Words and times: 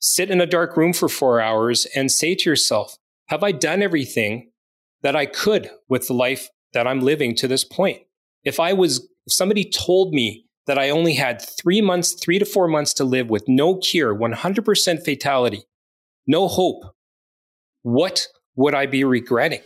sit 0.00 0.30
in 0.30 0.40
a 0.40 0.46
dark 0.46 0.76
room 0.76 0.92
for 0.92 1.08
four 1.08 1.40
hours 1.40 1.86
and 1.94 2.10
say 2.10 2.34
to 2.34 2.50
yourself, 2.50 2.96
have 3.26 3.44
I 3.44 3.52
done 3.52 3.82
everything 3.82 4.50
that 5.02 5.14
I 5.14 5.26
could 5.26 5.70
with 5.88 6.08
the 6.08 6.14
life 6.14 6.48
that 6.72 6.86
I'm 6.86 7.00
living 7.00 7.34
to 7.36 7.46
this 7.46 7.64
point? 7.64 8.00
If 8.42 8.58
I 8.58 8.72
was, 8.72 9.08
if 9.26 9.32
somebody 9.32 9.64
told 9.64 10.12
me 10.12 10.46
that 10.66 10.78
I 10.78 10.90
only 10.90 11.14
had 11.14 11.42
three 11.42 11.80
months, 11.80 12.12
three 12.12 12.38
to 12.38 12.44
four 12.44 12.66
months 12.66 12.94
to 12.94 13.04
live 13.04 13.28
with 13.28 13.44
no 13.46 13.76
cure, 13.76 14.14
100% 14.14 15.04
fatality, 15.04 15.64
no 16.26 16.48
hope, 16.48 16.82
what 17.82 18.26
would 18.56 18.74
I 18.74 18.86
be 18.86 19.04
regretting? 19.04 19.60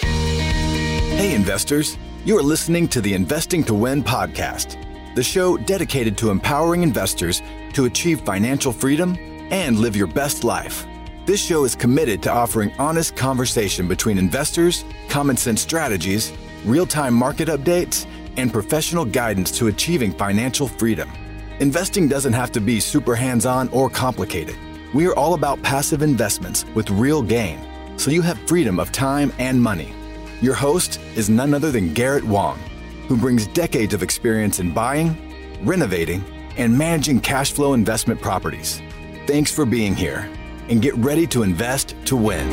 Hey, 0.00 1.34
investors. 1.34 1.96
You 2.24 2.36
are 2.38 2.42
listening 2.42 2.88
to 2.88 3.00
the 3.00 3.14
Investing 3.14 3.62
to 3.64 3.74
Win 3.74 4.02
podcast, 4.02 4.76
the 5.14 5.22
show 5.22 5.56
dedicated 5.56 6.18
to 6.18 6.30
empowering 6.30 6.82
investors 6.82 7.40
to 7.72 7.86
achieve 7.86 8.20
financial 8.22 8.72
freedom 8.72 9.16
and 9.50 9.78
live 9.78 9.96
your 9.96 10.06
best 10.06 10.44
life. 10.44 10.86
This 11.26 11.44
show 11.44 11.64
is 11.64 11.74
committed 11.74 12.22
to 12.22 12.32
offering 12.32 12.72
honest 12.78 13.14
conversation 13.14 13.86
between 13.86 14.16
investors, 14.16 14.84
common 15.08 15.36
sense 15.36 15.60
strategies, 15.60 16.32
real 16.64 16.86
time 16.86 17.14
market 17.14 17.48
updates, 17.48 18.06
and 18.36 18.52
professional 18.52 19.04
guidance 19.04 19.50
to 19.58 19.66
achieving 19.66 20.12
financial 20.12 20.68
freedom. 20.68 21.10
Investing 21.60 22.08
doesn't 22.08 22.32
have 22.32 22.52
to 22.52 22.60
be 22.60 22.80
super 22.80 23.14
hands 23.14 23.44
on 23.44 23.68
or 23.70 23.90
complicated. 23.90 24.56
We 24.94 25.06
are 25.06 25.14
all 25.16 25.34
about 25.34 25.60
passive 25.60 26.02
investments 26.02 26.64
with 26.74 26.88
real 26.88 27.20
gain, 27.20 27.60
so 27.98 28.10
you 28.10 28.22
have 28.22 28.38
freedom 28.48 28.78
of 28.78 28.92
time 28.92 29.32
and 29.38 29.62
money. 29.62 29.92
Your 30.40 30.54
host 30.54 31.00
is 31.16 31.28
none 31.28 31.52
other 31.52 31.72
than 31.72 31.92
Garret 31.92 32.24
Wong, 32.24 32.58
who 33.08 33.16
brings 33.16 33.48
decades 33.48 33.92
of 33.92 34.02
experience 34.02 34.60
in 34.60 34.72
buying, 34.72 35.16
renovating, 35.62 36.24
and 36.56 36.78
managing 36.78 37.20
cash 37.20 37.52
flow 37.52 37.74
investment 37.74 38.20
properties. 38.22 38.80
Thanks 39.28 39.52
for 39.52 39.66
being 39.66 39.94
here 39.94 40.26
and 40.70 40.80
get 40.80 40.94
ready 40.96 41.26
to 41.26 41.42
invest 41.42 41.94
to 42.06 42.16
win. 42.16 42.48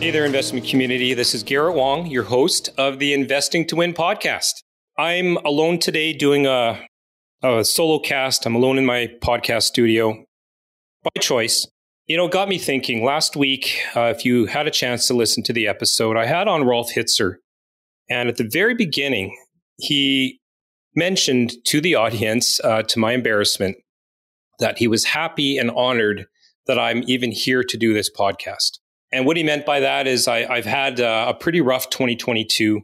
Hey 0.00 0.10
there, 0.10 0.24
investment 0.24 0.66
community. 0.66 1.12
This 1.12 1.34
is 1.34 1.42
Garret 1.42 1.74
Wong, 1.74 2.06
your 2.06 2.22
host 2.22 2.70
of 2.78 3.00
the 3.00 3.12
Investing 3.12 3.66
to 3.66 3.76
Win 3.76 3.92
podcast. 3.92 4.62
I'm 4.96 5.36
alone 5.44 5.78
today 5.78 6.14
doing 6.14 6.46
a, 6.46 6.80
a 7.42 7.66
solo 7.66 7.98
cast. 7.98 8.46
I'm 8.46 8.54
alone 8.54 8.78
in 8.78 8.86
my 8.86 9.10
podcast 9.22 9.64
studio 9.64 10.24
by 11.02 11.20
choice. 11.20 11.66
You 12.06 12.16
know, 12.16 12.28
got 12.28 12.48
me 12.48 12.56
thinking 12.56 13.04
last 13.04 13.36
week. 13.36 13.78
Uh, 13.94 14.04
if 14.16 14.24
you 14.24 14.46
had 14.46 14.66
a 14.66 14.70
chance 14.70 15.06
to 15.08 15.14
listen 15.14 15.42
to 15.42 15.52
the 15.52 15.68
episode, 15.68 16.16
I 16.16 16.24
had 16.24 16.48
on 16.48 16.64
Rolf 16.64 16.94
Hitzer. 16.94 17.34
And 18.08 18.30
at 18.30 18.36
the 18.36 18.48
very 18.50 18.74
beginning, 18.74 19.36
he 19.76 20.40
mentioned 20.96 21.54
to 21.66 21.80
the 21.80 21.94
audience, 21.94 22.60
uh, 22.60 22.82
to 22.82 22.98
my 22.98 23.12
embarrassment, 23.12 23.76
that 24.58 24.78
he 24.78 24.86
was 24.86 25.04
happy 25.04 25.58
and 25.58 25.70
honored 25.70 26.26
that 26.66 26.78
I'm 26.78 27.02
even 27.06 27.30
here 27.30 27.62
to 27.64 27.76
do 27.76 27.92
this 27.92 28.10
podcast. 28.10 28.78
And 29.12 29.26
what 29.26 29.36
he 29.36 29.42
meant 29.42 29.66
by 29.66 29.80
that 29.80 30.06
is 30.06 30.26
I, 30.26 30.56
have 30.56 30.64
had 30.64 31.00
uh, 31.00 31.26
a 31.28 31.34
pretty 31.34 31.60
rough 31.60 31.90
2022 31.90 32.80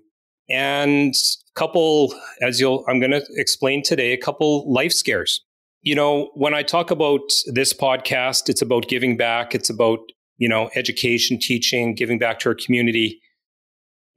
and 0.48 1.14
a 1.14 1.58
couple, 1.58 2.14
as 2.42 2.60
you'll, 2.60 2.84
I'm 2.88 2.98
going 2.98 3.12
to 3.12 3.24
explain 3.36 3.82
today, 3.82 4.12
a 4.12 4.16
couple 4.18 4.70
life 4.70 4.92
scares. 4.92 5.44
You 5.82 5.94
know, 5.94 6.30
when 6.34 6.52
I 6.52 6.62
talk 6.62 6.90
about 6.90 7.20
this 7.46 7.72
podcast, 7.72 8.48
it's 8.48 8.60
about 8.60 8.88
giving 8.88 9.16
back. 9.16 9.54
It's 9.54 9.70
about, 9.70 10.00
you 10.36 10.48
know, 10.48 10.70
education, 10.74 11.38
teaching, 11.40 11.94
giving 11.94 12.18
back 12.18 12.38
to 12.40 12.50
our 12.50 12.54
community. 12.54 13.20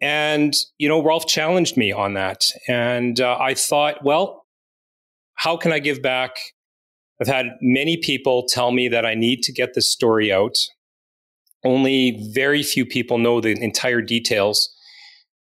And, 0.03 0.53
you 0.77 0.89
know, 0.89 1.01
Rolf 1.01 1.27
challenged 1.27 1.77
me 1.77 1.93
on 1.93 2.13
that. 2.15 2.43
And 2.67 3.21
uh, 3.21 3.37
I 3.39 3.53
thought, 3.53 4.03
well, 4.03 4.43
how 5.35 5.55
can 5.55 5.71
I 5.71 5.79
give 5.79 6.01
back? 6.01 6.35
I've 7.21 7.27
had 7.27 7.51
many 7.61 7.95
people 7.95 8.45
tell 8.45 8.73
me 8.73 8.89
that 8.89 9.05
I 9.05 9.15
need 9.15 9.43
to 9.43 9.53
get 9.53 9.75
this 9.75 9.89
story 9.89 10.29
out. 10.29 10.57
Only 11.63 12.30
very 12.33 12.63
few 12.63 12.86
people 12.86 13.17
know 13.17 13.39
the 13.39 13.52
entire 13.63 14.02
details. 14.02 14.69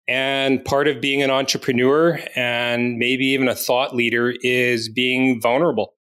And 0.08 0.64
part 0.64 0.88
of 0.88 1.00
being 1.00 1.22
an 1.22 1.30
entrepreneur 1.30 2.18
and 2.34 2.98
maybe 2.98 3.26
even 3.26 3.46
a 3.46 3.54
thought 3.54 3.94
leader 3.94 4.34
is 4.42 4.88
being 4.88 5.40
vulnerable. 5.40 5.94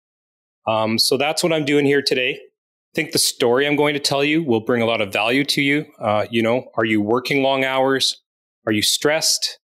Um, 0.65 0.97
so 0.97 1.17
that's 1.17 1.43
what 1.43 1.51
I'm 1.51 1.65
doing 1.65 1.85
here 1.85 2.01
today. 2.01 2.39
I 2.39 2.93
think 2.95 3.11
the 3.11 3.19
story 3.19 3.67
I'm 3.67 3.75
going 3.75 3.95
to 3.95 3.99
tell 3.99 4.23
you 4.23 4.45
will 4.45 4.61
bring 4.61 4.81
a 4.81 4.85
lot 4.85 5.01
of 5.01 5.11
value 5.11 5.43
to 5.43 5.61
you. 5.61 5.85
Uh, 5.99 6.25
you 6.31 6.41
know, 6.41 6.71
are 6.77 6.85
you 6.85 7.01
working 7.01 7.43
long 7.43 7.65
hours? 7.65 8.21
Are 8.65 8.71
you 8.71 8.81
stressed? 8.81 9.59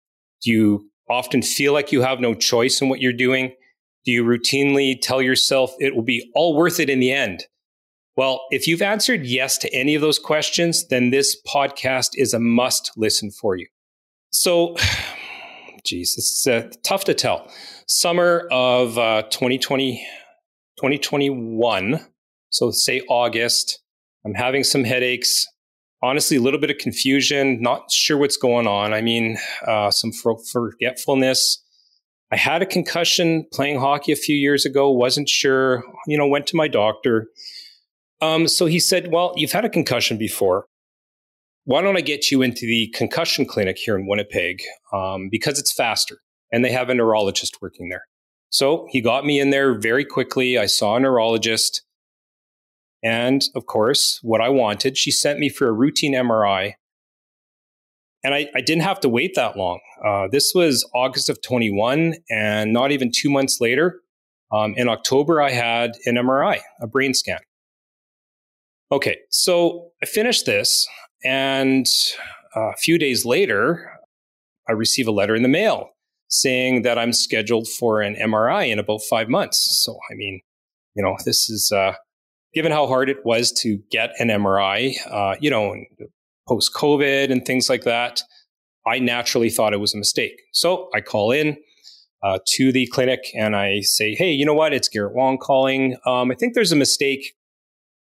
Do 0.41 0.51
you 0.51 0.89
often 1.09 1.41
feel 1.41 1.73
like 1.73 1.91
you 1.91 2.01
have 2.01 2.19
no 2.19 2.33
choice 2.33 2.81
in 2.81 2.89
what 2.89 3.01
you're 3.01 3.13
doing? 3.13 3.53
Do 4.05 4.11
you 4.11 4.23
routinely 4.23 4.99
tell 4.99 5.21
yourself 5.21 5.73
it 5.79 5.95
will 5.95 6.03
be 6.03 6.31
all 6.33 6.55
worth 6.55 6.79
it 6.79 6.89
in 6.89 6.99
the 6.99 7.11
end? 7.11 7.45
Well, 8.15 8.41
if 8.49 8.67
you've 8.67 8.81
answered 8.81 9.25
yes 9.25 9.57
to 9.59 9.73
any 9.73 9.93
of 9.93 10.01
those 10.01 10.17
questions, 10.17 10.87
then 10.87 11.11
this 11.11 11.39
podcast 11.47 12.11
is 12.15 12.33
a 12.33 12.39
must 12.39 12.91
listen 12.97 13.29
for 13.29 13.55
you. 13.55 13.67
So, 14.31 14.75
geez, 15.85 16.15
it's 16.17 16.47
uh, 16.47 16.69
tough 16.83 17.03
to 17.05 17.13
tell. 17.13 17.51
Summer 17.85 18.47
of 18.51 18.97
uh, 18.97 19.21
2020, 19.23 19.97
2021, 20.77 22.05
so 22.49 22.71
say 22.71 23.01
August, 23.07 23.81
I'm 24.25 24.33
having 24.33 24.63
some 24.63 24.83
headaches 24.83 25.45
honestly 26.01 26.37
a 26.37 26.41
little 26.41 26.59
bit 26.59 26.69
of 26.69 26.77
confusion, 26.77 27.61
not 27.61 27.91
sure 27.91 28.17
what's 28.17 28.37
going 28.37 28.67
on. 28.67 28.93
I 28.93 29.01
mean, 29.01 29.37
uh, 29.65 29.91
some 29.91 30.11
forgetfulness. 30.11 31.63
I 32.31 32.37
had 32.37 32.61
a 32.61 32.65
concussion 32.65 33.45
playing 33.53 33.79
hockey 33.79 34.11
a 34.11 34.17
few 34.17 34.35
years 34.35 34.65
ago, 34.65 34.91
wasn't 34.91 35.29
sure, 35.29 35.83
you 36.07 36.17
know, 36.17 36.27
went 36.27 36.47
to 36.47 36.55
my 36.55 36.67
doctor. 36.67 37.27
Um, 38.21 38.47
so 38.47 38.65
he 38.65 38.79
said, 38.79 39.11
Well, 39.11 39.33
you've 39.35 39.51
had 39.51 39.65
a 39.65 39.69
concussion 39.69 40.17
before. 40.17 40.65
Why 41.63 41.81
don't 41.81 41.97
I 41.97 42.01
get 42.01 42.31
you 42.31 42.41
into 42.41 42.65
the 42.65 42.87
concussion 42.95 43.45
clinic 43.45 43.77
here 43.77 43.97
in 43.97 44.07
Winnipeg? 44.07 44.61
Um, 44.93 45.29
because 45.29 45.59
it's 45.59 45.73
faster 45.73 46.17
and 46.51 46.63
they 46.63 46.71
have 46.71 46.89
a 46.89 46.95
neurologist 46.95 47.57
working 47.61 47.89
there. 47.89 48.03
So 48.49 48.87
he 48.89 49.01
got 49.01 49.25
me 49.25 49.39
in 49.39 49.49
there 49.49 49.77
very 49.77 50.05
quickly. 50.05 50.57
I 50.57 50.65
saw 50.65 50.95
a 50.95 50.99
neurologist. 50.99 51.83
And 53.07 53.41
of 53.55 53.67
course, 53.67 54.19
what 54.21 54.41
I 54.41 54.49
wanted, 54.49 54.97
she 54.97 55.11
sent 55.11 55.39
me 55.39 55.47
for 55.47 55.69
a 55.69 55.71
routine 55.71 56.13
MRI. 56.13 56.73
And 58.21 58.33
I, 58.33 58.49
I 58.53 58.59
didn't 58.59 58.81
have 58.81 58.99
to 58.99 59.07
wait 59.09 59.31
that 59.35 59.55
long. 59.55 59.79
Uh, 60.05 60.27
this 60.29 60.51
was 60.53 60.85
August 60.93 61.29
of 61.29 61.41
21, 61.41 62.15
and 62.29 62.73
not 62.73 62.91
even 62.91 63.09
two 63.15 63.29
months 63.29 63.61
later, 63.61 64.01
um, 64.51 64.73
in 64.75 64.89
October, 64.89 65.41
I 65.41 65.51
had 65.51 65.91
an 66.05 66.15
MRI, 66.15 66.59
a 66.81 66.87
brain 66.87 67.13
scan. 67.13 67.39
Okay, 68.91 69.15
so 69.29 69.91
I 70.03 70.05
finished 70.05 70.45
this, 70.45 70.85
and 71.23 71.85
a 72.55 72.75
few 72.75 72.97
days 72.97 73.25
later, 73.25 73.89
I 74.67 74.73
receive 74.73 75.07
a 75.07 75.11
letter 75.11 75.35
in 75.35 75.43
the 75.43 75.49
mail 75.49 75.91
saying 76.27 76.81
that 76.81 76.97
I'm 76.97 77.13
scheduled 77.13 77.69
for 77.69 78.01
an 78.01 78.15
MRI 78.15 78.69
in 78.69 78.79
about 78.79 78.99
five 79.09 79.29
months. 79.29 79.81
So, 79.81 79.97
I 80.11 80.15
mean, 80.15 80.41
you 80.93 81.03
know, 81.03 81.15
this 81.23 81.49
is 81.49 81.71
uh, 81.71 81.93
given 82.57 82.71
how 82.71 82.87
hard 82.87 83.07
it 83.07 83.23
was 83.23 83.51
to 83.51 83.77
get 83.91 84.13
an 84.17 84.29
MRI, 84.29 84.95
uh, 85.11 85.35
you 85.39 85.47
know, 85.47 85.75
post 86.47 86.73
COVID 86.73 87.31
and 87.31 87.45
things 87.45 87.69
like 87.69 87.83
that, 87.83 88.23
I 88.83 88.97
naturally 88.97 89.51
thought 89.51 89.73
it 89.73 89.79
was 89.79 89.93
a 89.93 89.97
mistake. 89.99 90.41
So 90.53 90.89
I 90.95 91.01
call 91.01 91.31
in 91.31 91.57
uh, 92.23 92.39
to 92.55 92.71
the 92.71 92.87
clinic 92.87 93.29
and 93.35 93.55
I 93.55 93.81
say, 93.81 94.15
hey, 94.15 94.31
you 94.31 94.43
know 94.43 94.55
what? 94.55 94.73
It's 94.73 94.89
Garret 94.89 95.13
Wong 95.13 95.37
calling. 95.37 95.97
Um, 96.07 96.31
I 96.31 96.33
think 96.33 96.55
there's 96.55 96.71
a 96.71 96.75
mistake. 96.75 97.35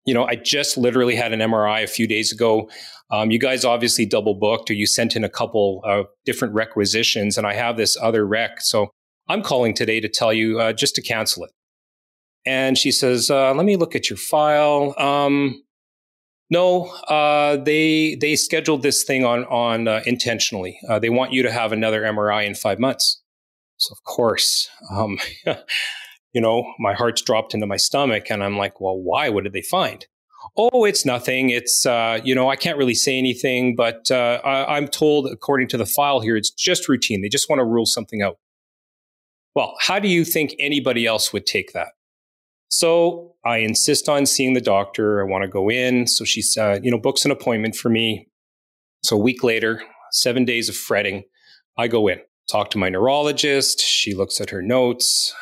You 0.05 0.13
know, 0.13 0.25
I 0.25 0.35
just 0.35 0.77
literally 0.77 1.15
had 1.15 1.33
an 1.33 1.39
MRI 1.39 1.83
a 1.83 1.87
few 1.87 2.07
days 2.07 2.31
ago. 2.31 2.69
Um, 3.09 3.31
you 3.31 3.39
guys 3.39 3.65
obviously 3.65 4.05
double 4.05 4.35
booked 4.35 4.69
or 4.69 4.75
you 4.75 4.85
sent 4.85 5.15
in 5.15 5.23
a 5.23 5.29
couple 5.29 5.81
of 5.83 6.05
different 6.23 6.53
requisitions, 6.53 7.35
and 7.35 7.47
I 7.47 7.55
have 7.55 7.77
this 7.77 7.97
other 7.99 8.27
rec. 8.27 8.61
So 8.61 8.91
I'm 9.27 9.41
calling 9.41 9.73
today 9.73 9.99
to 10.01 10.07
tell 10.07 10.31
you 10.31 10.59
uh, 10.59 10.71
just 10.71 10.93
to 10.97 11.01
cancel 11.01 11.45
it. 11.45 11.51
And 12.45 12.77
she 12.77 12.91
says, 12.91 13.29
uh, 13.29 13.53
"Let 13.53 13.65
me 13.65 13.75
look 13.75 13.95
at 13.95 14.09
your 14.09 14.17
file." 14.17 14.93
Um, 14.97 15.63
no, 16.49 16.85
uh, 17.07 17.57
they 17.57 18.15
they 18.15 18.35
scheduled 18.35 18.83
this 18.83 19.03
thing 19.03 19.25
on 19.25 19.45
on 19.45 19.87
uh, 19.87 20.01
intentionally. 20.05 20.79
Uh, 20.87 20.99
they 20.99 21.09
want 21.09 21.33
you 21.33 21.43
to 21.43 21.51
have 21.51 21.71
another 21.71 22.03
MRI 22.03 22.45
in 22.45 22.55
five 22.55 22.79
months. 22.79 23.21
So 23.77 23.93
of 23.93 24.03
course, 24.03 24.69
um, 24.91 25.17
you 26.33 26.41
know, 26.41 26.71
my 26.79 26.93
heart's 26.93 27.21
dropped 27.21 27.53
into 27.53 27.65
my 27.65 27.77
stomach, 27.77 28.29
and 28.29 28.43
I'm 28.43 28.57
like, 28.57 28.79
"Well, 28.79 28.97
why? 28.97 29.29
What 29.29 29.43
did 29.43 29.53
they 29.53 29.63
find?" 29.63 30.05
Oh, 30.57 30.85
it's 30.85 31.05
nothing. 31.05 31.49
It's 31.49 31.85
uh, 31.85 32.19
you 32.23 32.35
know, 32.35 32.49
I 32.49 32.55
can't 32.55 32.77
really 32.77 32.93
say 32.93 33.17
anything, 33.17 33.75
but 33.75 34.09
uh, 34.11 34.39
I, 34.43 34.77
I'm 34.77 34.87
told, 34.87 35.27
according 35.27 35.67
to 35.69 35.77
the 35.77 35.85
file 35.85 36.19
here, 36.19 36.37
it's 36.37 36.51
just 36.51 36.87
routine. 36.87 37.21
They 37.21 37.29
just 37.29 37.49
want 37.49 37.59
to 37.59 37.65
rule 37.65 37.85
something 37.85 38.21
out. 38.21 38.37
Well, 39.55 39.75
how 39.79 39.99
do 39.99 40.07
you 40.07 40.25
think 40.25 40.53
anybody 40.59 41.05
else 41.05 41.33
would 41.33 41.45
take 41.45 41.73
that? 41.73 41.89
So 42.69 43.35
I 43.45 43.57
insist 43.57 44.09
on 44.09 44.25
seeing 44.25 44.53
the 44.53 44.61
doctor. 44.61 45.21
I 45.21 45.29
want 45.29 45.43
to 45.43 45.47
go 45.47 45.69
in. 45.69 46.07
So 46.07 46.25
she, 46.25 46.41
uh, 46.59 46.79
you 46.81 46.91
know, 46.91 46.99
books 46.99 47.25
an 47.25 47.31
appointment 47.31 47.75
for 47.75 47.89
me. 47.89 48.27
So 49.03 49.15
a 49.15 49.19
week 49.19 49.43
later, 49.43 49.81
seven 50.11 50.45
days 50.45 50.69
of 50.69 50.75
fretting, 50.75 51.23
I 51.77 51.87
go 51.87 52.07
in. 52.07 52.19
talk 52.51 52.69
to 52.71 52.77
my 52.77 52.89
neurologist. 52.89 53.81
She 53.81 54.13
looks 54.13 54.39
at 54.39 54.49
her 54.49 54.61
notes. 54.61 55.33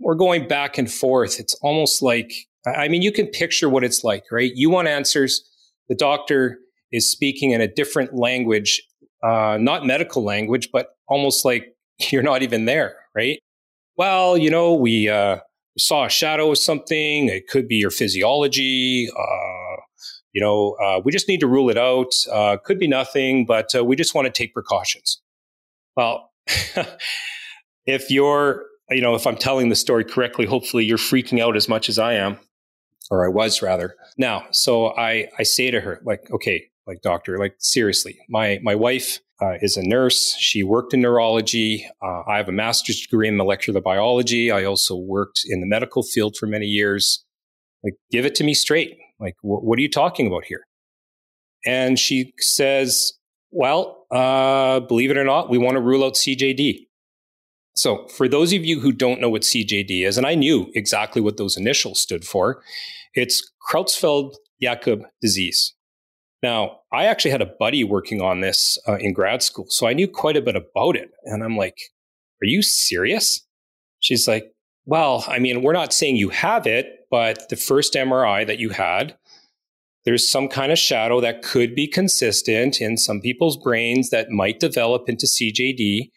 We're 0.00 0.14
going 0.14 0.48
back 0.48 0.76
and 0.78 0.90
forth. 0.90 1.40
It's 1.40 1.54
almost 1.62 2.02
like, 2.02 2.32
I 2.66 2.88
mean, 2.88 3.02
you 3.02 3.12
can 3.12 3.26
picture 3.28 3.68
what 3.68 3.84
it's 3.84 4.04
like, 4.04 4.24
right? 4.30 4.52
You 4.54 4.70
want 4.70 4.88
answers. 4.88 5.42
The 5.88 5.94
doctor 5.94 6.58
is 6.92 7.10
speaking 7.10 7.52
in 7.52 7.60
a 7.60 7.68
different 7.68 8.14
language, 8.14 8.82
uh, 9.22 9.56
not 9.60 9.86
medical 9.86 10.24
language, 10.24 10.70
but 10.72 10.88
almost 11.08 11.44
like 11.44 11.74
you're 12.10 12.22
not 12.22 12.42
even 12.42 12.64
there, 12.64 12.96
right? 13.14 13.38
Well, 13.96 14.36
you 14.36 14.50
know, 14.50 14.74
we 14.74 15.08
uh, 15.08 15.38
saw 15.78 16.06
a 16.06 16.08
shadow 16.08 16.50
of 16.50 16.58
something. 16.58 17.28
It 17.28 17.48
could 17.48 17.68
be 17.68 17.76
your 17.76 17.90
physiology. 17.90 19.08
Uh, 19.16 19.76
you 20.32 20.42
know, 20.42 20.76
uh, 20.82 21.00
we 21.04 21.12
just 21.12 21.28
need 21.28 21.40
to 21.40 21.46
rule 21.46 21.70
it 21.70 21.78
out. 21.78 22.12
Uh, 22.30 22.56
could 22.62 22.78
be 22.78 22.88
nothing, 22.88 23.46
but 23.46 23.74
uh, 23.74 23.84
we 23.84 23.96
just 23.96 24.14
want 24.14 24.26
to 24.26 24.32
take 24.32 24.52
precautions. 24.52 25.20
Well, 25.96 26.30
if 27.86 28.10
you're, 28.10 28.64
you 28.90 29.00
know, 29.00 29.14
if 29.14 29.26
I'm 29.26 29.36
telling 29.36 29.70
the 29.70 29.76
story 29.76 30.04
correctly, 30.04 30.46
hopefully 30.46 30.84
you're 30.84 30.98
freaking 30.98 31.40
out 31.40 31.56
as 31.56 31.68
much 31.68 31.88
as 31.88 31.98
I 31.98 32.14
am, 32.14 32.38
or 33.10 33.24
I 33.24 33.28
was 33.28 33.62
rather. 33.62 33.96
Now, 34.18 34.46
so 34.52 34.88
I, 34.96 35.28
I 35.38 35.42
say 35.42 35.70
to 35.70 35.80
her, 35.80 36.00
like, 36.04 36.30
okay, 36.30 36.66
like 36.86 37.00
doctor, 37.02 37.38
like 37.38 37.56
seriously, 37.58 38.18
my 38.28 38.60
my 38.62 38.74
wife 38.74 39.20
uh, 39.40 39.54
is 39.60 39.76
a 39.76 39.82
nurse. 39.86 40.34
She 40.38 40.62
worked 40.62 40.94
in 40.94 41.00
neurology. 41.00 41.88
Uh, 42.02 42.22
I 42.28 42.36
have 42.38 42.48
a 42.48 42.52
master's 42.52 43.00
degree 43.00 43.28
in 43.28 43.36
molecular 43.36 43.80
biology. 43.80 44.50
I 44.50 44.64
also 44.64 44.96
worked 44.96 45.40
in 45.46 45.60
the 45.60 45.66
medical 45.66 46.02
field 46.02 46.36
for 46.38 46.46
many 46.46 46.66
years. 46.66 47.24
Like, 47.84 47.94
give 48.10 48.24
it 48.24 48.34
to 48.36 48.44
me 48.44 48.54
straight. 48.54 48.96
Like, 49.20 49.34
wh- 49.42 49.62
what 49.62 49.78
are 49.78 49.82
you 49.82 49.90
talking 49.90 50.26
about 50.26 50.44
here? 50.44 50.64
And 51.64 51.98
she 51.98 52.32
says, 52.38 53.12
well, 53.50 54.06
uh, 54.10 54.80
believe 54.80 55.10
it 55.10 55.16
or 55.16 55.24
not, 55.24 55.50
we 55.50 55.58
want 55.58 55.76
to 55.76 55.80
rule 55.80 56.04
out 56.04 56.14
CJD. 56.14 56.86
So, 57.74 58.06
for 58.08 58.26
those 58.26 58.54
of 58.54 58.64
you 58.64 58.80
who 58.80 58.90
don't 58.90 59.20
know 59.20 59.28
what 59.28 59.42
CJD 59.42 60.06
is, 60.06 60.16
and 60.16 60.26
I 60.26 60.34
knew 60.34 60.70
exactly 60.74 61.20
what 61.20 61.36
those 61.36 61.58
initials 61.58 62.00
stood 62.00 62.24
for, 62.24 62.62
it's 63.14 63.42
Creutzfeldt 63.70 64.34
Jakob 64.62 65.02
disease. 65.20 65.75
Now, 66.42 66.80
I 66.92 67.06
actually 67.06 67.30
had 67.30 67.42
a 67.42 67.52
buddy 67.58 67.82
working 67.82 68.20
on 68.20 68.40
this 68.40 68.78
uh, 68.86 68.96
in 68.96 69.12
grad 69.12 69.42
school, 69.42 69.66
so 69.68 69.86
I 69.86 69.94
knew 69.94 70.06
quite 70.06 70.36
a 70.36 70.42
bit 70.42 70.56
about 70.56 70.96
it. 70.96 71.10
And 71.24 71.42
I'm 71.42 71.56
like, 71.56 71.76
Are 72.42 72.46
you 72.46 72.62
serious? 72.62 73.44
She's 74.00 74.28
like, 74.28 74.52
Well, 74.84 75.24
I 75.26 75.38
mean, 75.38 75.62
we're 75.62 75.72
not 75.72 75.92
saying 75.92 76.16
you 76.16 76.28
have 76.30 76.66
it, 76.66 77.06
but 77.10 77.48
the 77.48 77.56
first 77.56 77.94
MRI 77.94 78.46
that 78.46 78.58
you 78.58 78.70
had, 78.70 79.16
there's 80.04 80.30
some 80.30 80.48
kind 80.48 80.70
of 80.70 80.78
shadow 80.78 81.20
that 81.20 81.42
could 81.42 81.74
be 81.74 81.88
consistent 81.88 82.80
in 82.80 82.96
some 82.96 83.20
people's 83.20 83.56
brains 83.56 84.10
that 84.10 84.30
might 84.30 84.60
develop 84.60 85.08
into 85.08 85.26
CJD. 85.26 86.10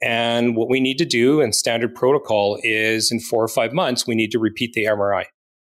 And 0.00 0.54
what 0.54 0.68
we 0.68 0.80
need 0.80 0.98
to 0.98 1.04
do 1.04 1.40
in 1.40 1.52
standard 1.52 1.94
protocol 1.94 2.58
is 2.62 3.10
in 3.10 3.20
four 3.20 3.42
or 3.42 3.48
five 3.48 3.72
months, 3.72 4.06
we 4.06 4.14
need 4.14 4.30
to 4.32 4.38
repeat 4.38 4.74
the 4.74 4.84
MRI. 4.84 5.24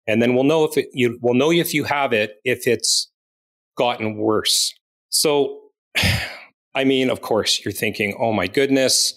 And 0.07 0.21
then 0.21 0.35
we'll 0.35 0.43
know 0.43 0.65
if 0.65 0.77
it, 0.77 0.87
you, 0.93 1.17
we'll 1.21 1.33
know 1.33 1.51
if 1.51 1.73
you 1.73 1.85
have 1.85 2.11
it, 2.11 2.35
if 2.43 2.67
it's 2.67 3.09
gotten 3.75 4.17
worse. 4.17 4.73
So, 5.09 5.59
I 6.75 6.83
mean, 6.83 7.09
of 7.09 7.21
course, 7.21 7.63
you're 7.63 7.71
thinking, 7.71 8.17
oh 8.19 8.33
my 8.33 8.47
goodness, 8.47 9.13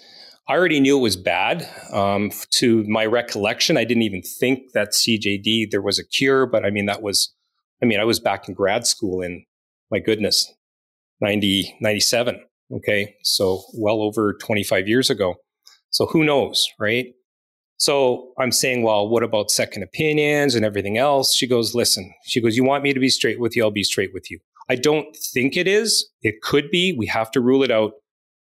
I 0.49 0.55
already 0.55 0.81
knew 0.81 0.99
it 0.99 1.03
was 1.03 1.17
bad. 1.17 1.69
Um, 1.93 2.31
to 2.53 2.85
my 2.85 3.05
recollection, 3.05 3.77
I 3.77 3.85
didn't 3.85 4.05
even 4.05 4.23
think 4.23 4.73
that 4.73 4.93
CJD 4.93 5.71
there 5.71 5.83
was 5.83 5.99
a 5.99 6.07
cure, 6.07 6.47
but 6.47 6.65
I 6.65 6.71
mean, 6.71 6.87
that 6.87 7.03
was, 7.03 7.35
I 7.83 7.87
mean, 7.87 8.01
I 8.01 8.05
was 8.05 8.21
back 8.21 8.49
in 8.49 8.55
grad 8.55 8.87
school 8.87 9.21
in, 9.21 9.45
my 9.91 9.99
goodness, 9.99 10.51
90, 11.21 11.77
97. 11.81 12.41
Okay. 12.73 13.15
So 13.23 13.63
well 13.75 14.03
over 14.03 14.35
25 14.35 14.89
years 14.89 15.11
ago. 15.11 15.35
So 15.91 16.07
who 16.07 16.25
knows, 16.25 16.69
right? 16.79 17.07
So 17.79 18.33
I'm 18.39 18.53
saying, 18.53 18.83
well, 18.83 19.09
what 19.09 19.23
about 19.23 19.51
second 19.51 19.83
opinions 19.83 20.55
and 20.55 20.65
everything 20.65 20.99
else? 20.99 21.35
She 21.35 21.47
goes, 21.47 21.75
listen, 21.75 22.13
she 22.25 22.41
goes, 22.41 22.57
you 22.57 22.65
want 22.65 22.83
me 22.83 22.93
to 22.93 23.01
be 23.01 23.09
straight 23.09 23.39
with 23.39 23.55
you? 23.55 23.63
I'll 23.63 23.71
be 23.71 23.85
straight 23.85 24.11
with 24.13 24.31
you. 24.31 24.41
I 24.69 24.77
don't 24.77 25.17
think 25.17 25.57
it 25.57 25.67
is. 25.67 26.11
It 26.23 26.43
could 26.43 26.71
be. 26.71 26.93
We 26.93 27.07
have 27.07 27.31
to 27.33 27.41
rule 27.41 27.63
it 27.63 27.71
out. 27.71 27.93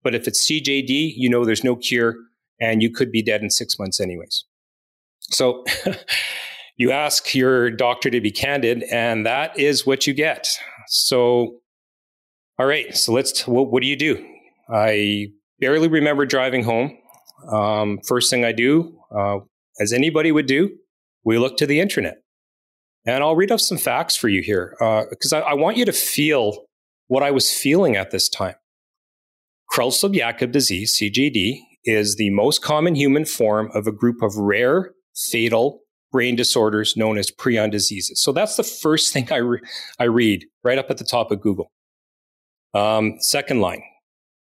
But 0.04 0.16
if 0.16 0.28
it's 0.28 0.46
CJD, 0.50 1.14
you 1.16 1.30
know 1.30 1.46
there's 1.46 1.64
no 1.64 1.76
cure 1.76 2.16
and 2.60 2.82
you 2.82 2.90
could 2.90 3.12
be 3.12 3.22
dead 3.22 3.42
in 3.42 3.50
six 3.50 3.78
months, 3.78 4.00
anyways. 4.00 4.46
So 5.22 5.66
you 6.78 6.92
ask 6.92 7.34
your 7.36 7.70
doctor 7.72 8.10
to 8.10 8.22
be 8.22 8.32
candid, 8.32 8.84
and 8.84 9.26
that 9.26 9.58
is 9.58 9.86
what 9.86 10.08
you 10.08 10.14
get. 10.14 10.50
So, 10.88 11.60
all 12.60 12.66
right. 12.66 12.96
So 12.96 13.14
let's, 13.14 13.48
what, 13.48 13.72
what 13.72 13.82
do 13.82 13.88
you 13.88 13.96
do? 13.96 14.26
I 14.74 15.28
barely 15.60 15.88
remember 15.88 16.26
driving 16.26 16.64
home. 16.64 16.98
Um, 17.52 18.00
first 18.08 18.30
thing 18.30 18.46
I 18.46 18.54
do, 18.54 18.98
uh, 19.16 19.40
as 19.80 19.92
anybody 19.92 20.32
would 20.32 20.46
do, 20.46 20.70
we 21.26 21.38
look 21.38 21.58
to 21.58 21.66
the 21.66 21.80
internet. 21.80 22.23
And 23.06 23.24
I'll 23.24 23.36
read 23.36 23.52
off 23.52 23.62
some 23.62 23.78
facts 23.78 24.16
for 24.16 24.30
you 24.30 24.42
here 24.42 24.76
because 25.10 25.34
uh, 25.34 25.40
I, 25.40 25.52
I, 25.52 25.54
want 25.56 25.78
you 25.78 25.86
to 25.86 25.92
feel 25.92 26.66
what 27.08 27.22
I 27.22 27.32
was 27.32 27.52
feeling 27.52 27.96
at 27.98 28.12
this 28.12 28.30
time. 28.30 28.56
Creutzfeldt 29.74 30.16
Jakob 30.16 30.52
disease, 30.52 30.98
CJD, 30.98 31.60
is 31.84 32.16
the 32.16 32.30
most 32.30 32.62
common 32.62 32.96
human 32.96 33.26
form 33.26 33.70
of 33.74 33.88
a 33.88 33.92
group 33.92 34.22
of 34.22 34.38
rare, 34.38 34.94
fatal 35.16 35.82
brain 36.12 36.36
disorders 36.36 36.96
known 36.96 37.18
as 37.18 37.32
prion 37.32 37.72
diseases. 37.72 38.22
So 38.22 38.32
that's 38.32 38.56
the 38.56 38.64
first 38.64 39.12
thing 39.12 39.32
I, 39.32 39.38
re- 39.38 39.62
I 40.00 40.06
read 40.06 40.46
right 40.64 40.78
up 40.78 40.90
at 40.90 40.98
the 40.98 41.04
top 41.04 41.32
of 41.32 41.42
Google. 41.42 41.72
Um, 42.74 43.16
second 43.20 43.60
line 43.60 43.84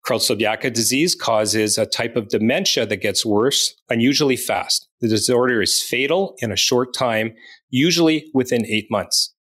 Creutzfeldt-Jakob 0.05 0.73
disease 0.73 1.15
causes 1.15 1.77
a 1.77 1.85
type 1.85 2.15
of 2.15 2.29
dementia 2.29 2.85
that 2.85 2.97
gets 2.97 3.25
worse 3.25 3.75
unusually 3.89 4.35
fast. 4.35 4.87
The 4.99 5.07
disorder 5.07 5.61
is 5.61 5.81
fatal 5.81 6.35
in 6.39 6.51
a 6.51 6.55
short 6.55 6.93
time, 6.93 7.33
usually 7.71 8.29
within 8.33 8.65
eight 8.65 8.91
months. 8.91 9.33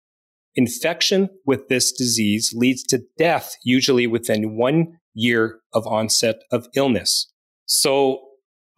Infection 0.55 1.29
with 1.45 1.67
this 1.67 1.91
disease 1.91 2.53
leads 2.55 2.83
to 2.83 3.01
death, 3.17 3.55
usually 3.63 4.07
within 4.07 4.55
one 4.55 4.99
year 5.13 5.59
of 5.73 5.85
onset 5.85 6.41
of 6.51 6.67
illness. 6.75 7.31
So, 7.65 8.21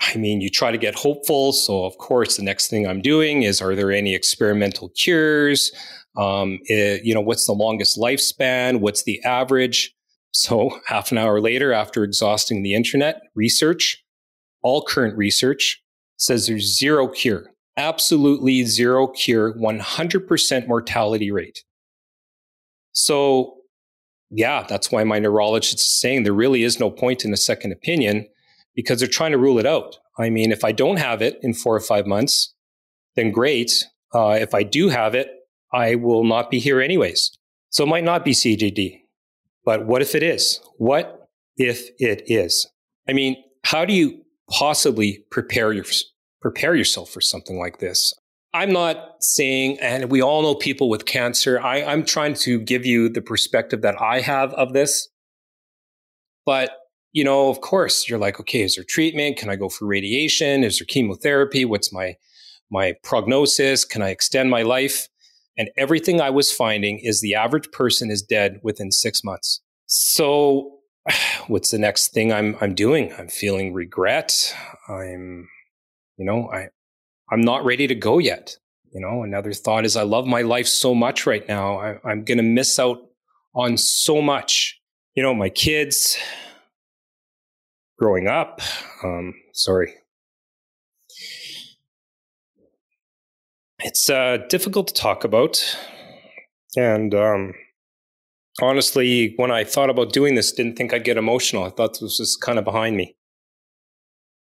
I 0.01 0.17
mean, 0.17 0.41
you 0.41 0.49
try 0.49 0.71
to 0.71 0.77
get 0.77 0.95
hopeful. 0.95 1.53
So, 1.53 1.85
of 1.85 1.97
course, 1.97 2.37
the 2.37 2.43
next 2.43 2.69
thing 2.69 2.87
I'm 2.87 3.01
doing 3.01 3.43
is 3.43 3.61
are 3.61 3.75
there 3.75 3.91
any 3.91 4.15
experimental 4.15 4.89
cures? 4.89 5.71
Um, 6.17 6.59
it, 6.65 6.73
eh, 6.73 7.01
you 7.03 7.13
know, 7.13 7.21
what's 7.21 7.45
the 7.45 7.53
longest 7.53 7.97
lifespan? 7.97 8.79
What's 8.79 9.03
the 9.03 9.23
average? 9.23 9.93
So, 10.33 10.79
half 10.87 11.11
an 11.11 11.17
hour 11.17 11.39
later, 11.41 11.73
after 11.73 12.03
exhausting 12.03 12.63
the 12.63 12.73
internet, 12.73 13.21
research, 13.35 14.03
all 14.61 14.83
current 14.83 15.17
research 15.17 15.81
says 16.17 16.47
there's 16.47 16.77
zero 16.77 17.07
cure, 17.07 17.50
absolutely 17.77 18.63
zero 18.65 19.07
cure, 19.07 19.53
100% 19.53 20.67
mortality 20.67 21.31
rate. 21.31 21.63
So, 22.91 23.57
yeah, 24.29 24.65
that's 24.67 24.91
why 24.91 25.03
my 25.03 25.19
neurologist 25.19 25.79
is 25.79 25.99
saying 25.99 26.23
there 26.23 26.33
really 26.33 26.63
is 26.63 26.79
no 26.79 26.89
point 26.89 27.25
in 27.25 27.33
a 27.33 27.37
second 27.37 27.71
opinion 27.71 28.27
because 28.75 28.99
they're 28.99 29.07
trying 29.07 29.31
to 29.31 29.37
rule 29.37 29.59
it 29.59 29.65
out. 29.65 29.97
I 30.17 30.29
mean, 30.29 30.51
if 30.51 30.63
I 30.63 30.71
don't 30.71 30.97
have 30.97 31.21
it 31.21 31.39
in 31.41 31.53
four 31.53 31.75
or 31.75 31.81
five 31.81 32.05
months, 32.05 32.53
then 33.15 33.31
great. 33.31 33.85
Uh, 34.13 34.37
if 34.39 34.53
I 34.53 34.63
do 34.63 34.89
have 34.89 35.15
it, 35.15 35.29
I 35.73 35.95
will 35.95 36.23
not 36.23 36.51
be 36.51 36.59
here 36.59 36.81
anyways. 36.81 37.31
So 37.69 37.83
it 37.83 37.87
might 37.87 38.03
not 38.03 38.25
be 38.25 38.31
CJD. 38.31 38.99
But 39.63 39.85
what 39.85 40.01
if 40.01 40.15
it 40.15 40.23
is? 40.23 40.59
What 40.77 41.29
if 41.57 41.89
it 41.99 42.23
is? 42.27 42.67
I 43.07 43.13
mean, 43.13 43.37
how 43.63 43.85
do 43.85 43.93
you 43.93 44.21
possibly 44.49 45.23
prepare 45.29 45.71
your, 45.71 45.85
prepare 46.41 46.75
yourself 46.75 47.09
for 47.09 47.21
something 47.21 47.57
like 47.57 47.79
this? 47.79 48.13
I'm 48.53 48.71
not 48.71 49.23
saying, 49.23 49.79
and 49.79 50.11
we 50.11 50.21
all 50.21 50.41
know 50.41 50.55
people 50.55 50.89
with 50.89 51.05
cancer. 51.05 51.59
I, 51.61 51.83
I'm 51.83 52.03
trying 52.03 52.33
to 52.35 52.59
give 52.59 52.85
you 52.85 53.07
the 53.07 53.21
perspective 53.21 53.81
that 53.81 54.01
I 54.01 54.19
have 54.19 54.53
of 54.55 54.73
this. 54.73 55.07
But, 56.45 56.71
you 57.13 57.23
know, 57.23 57.49
of 57.49 57.61
course, 57.61 58.09
you're 58.09 58.19
like, 58.19 58.39
okay, 58.41 58.61
is 58.61 58.75
there 58.75 58.83
treatment? 58.83 59.37
Can 59.37 59.49
I 59.49 59.55
go 59.55 59.69
for 59.69 59.85
radiation? 59.85 60.63
Is 60.63 60.79
there 60.79 60.85
chemotherapy? 60.85 61.63
What's 61.63 61.93
my, 61.93 62.17
my 62.69 62.95
prognosis? 63.03 63.85
Can 63.85 64.01
I 64.01 64.09
extend 64.09 64.49
my 64.49 64.63
life? 64.63 65.07
And 65.57 65.69
everything 65.77 66.19
I 66.19 66.29
was 66.29 66.51
finding 66.51 66.99
is 66.99 67.21
the 67.21 67.35
average 67.35 67.71
person 67.71 68.09
is 68.11 68.21
dead 68.21 68.59
within 68.63 68.91
six 68.91 69.23
months. 69.23 69.61
So 69.85 70.79
what's 71.47 71.71
the 71.71 71.79
next 71.79 72.13
thing 72.13 72.31
I'm 72.31 72.55
I'm 72.61 72.73
doing? 72.73 73.13
I'm 73.17 73.27
feeling 73.27 73.73
regret. 73.73 74.55
I'm, 74.87 75.49
you 76.21 76.27
know, 76.27 76.51
I 76.51 76.67
I'm 77.31 77.41
not 77.41 77.65
ready 77.65 77.87
to 77.87 77.95
go 77.95 78.19
yet. 78.19 78.55
You 78.93 79.01
know, 79.01 79.23
another 79.23 79.53
thought 79.53 79.85
is 79.85 79.97
I 79.97 80.03
love 80.03 80.27
my 80.27 80.43
life 80.43 80.67
so 80.67 80.93
much 80.93 81.25
right 81.25 81.47
now. 81.47 81.79
I, 81.79 81.97
I'm 82.05 82.23
gonna 82.23 82.43
miss 82.43 82.77
out 82.77 82.99
on 83.55 83.75
so 83.75 84.21
much. 84.21 84.79
You 85.15 85.23
know, 85.23 85.33
my 85.33 85.49
kids 85.49 86.17
growing 87.97 88.27
up. 88.27 88.61
Um, 89.03 89.33
sorry, 89.53 89.95
it's 93.79 94.07
uh, 94.07 94.37
difficult 94.47 94.89
to 94.89 94.93
talk 94.93 95.23
about. 95.23 95.75
And 96.77 97.15
um, 97.15 97.53
honestly, 98.61 99.33
when 99.37 99.49
I 99.49 99.63
thought 99.63 99.89
about 99.89 100.13
doing 100.13 100.35
this, 100.35 100.51
didn't 100.51 100.75
think 100.75 100.93
I'd 100.93 101.03
get 101.03 101.17
emotional. 101.17 101.63
I 101.63 101.71
thought 101.71 101.93
this 101.93 102.19
was 102.19 102.37
kind 102.39 102.59
of 102.59 102.63
behind 102.63 102.95
me. 102.95 103.15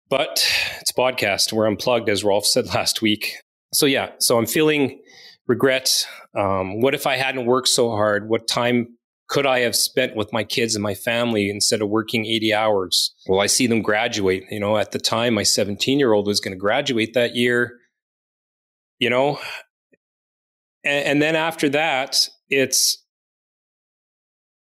But 0.08 0.46
it's 0.80 0.90
a 0.90 0.94
podcast. 0.94 1.52
We're 1.52 1.66
unplugged, 1.66 2.08
as 2.08 2.24
Rolf 2.24 2.46
said 2.46 2.66
last 2.74 3.02
week. 3.02 3.34
So, 3.72 3.86
yeah, 3.86 4.10
so 4.18 4.38
I'm 4.38 4.46
feeling 4.46 5.00
regret. 5.46 6.06
Um, 6.34 6.80
what 6.80 6.94
if 6.94 7.06
I 7.06 7.16
hadn't 7.16 7.46
worked 7.46 7.68
so 7.68 7.90
hard? 7.90 8.28
What 8.28 8.48
time 8.48 8.98
could 9.28 9.46
I 9.46 9.60
have 9.60 9.76
spent 9.76 10.16
with 10.16 10.32
my 10.32 10.42
kids 10.42 10.74
and 10.74 10.82
my 10.82 10.94
family 10.94 11.50
instead 11.50 11.82
of 11.82 11.90
working 11.90 12.24
80 12.24 12.54
hours? 12.54 13.14
Well, 13.26 13.40
I 13.40 13.46
see 13.46 13.66
them 13.66 13.82
graduate. 13.82 14.44
You 14.50 14.60
know, 14.60 14.78
at 14.78 14.92
the 14.92 14.98
time, 14.98 15.34
my 15.34 15.42
17 15.42 15.98
year 15.98 16.12
old 16.12 16.26
was 16.26 16.40
going 16.40 16.52
to 16.52 16.58
graduate 16.58 17.14
that 17.14 17.36
year. 17.36 17.78
You 18.98 19.10
know, 19.10 19.38
and, 20.82 21.06
and 21.06 21.22
then 21.22 21.36
after 21.36 21.68
that, 21.68 22.28
it's 22.48 23.04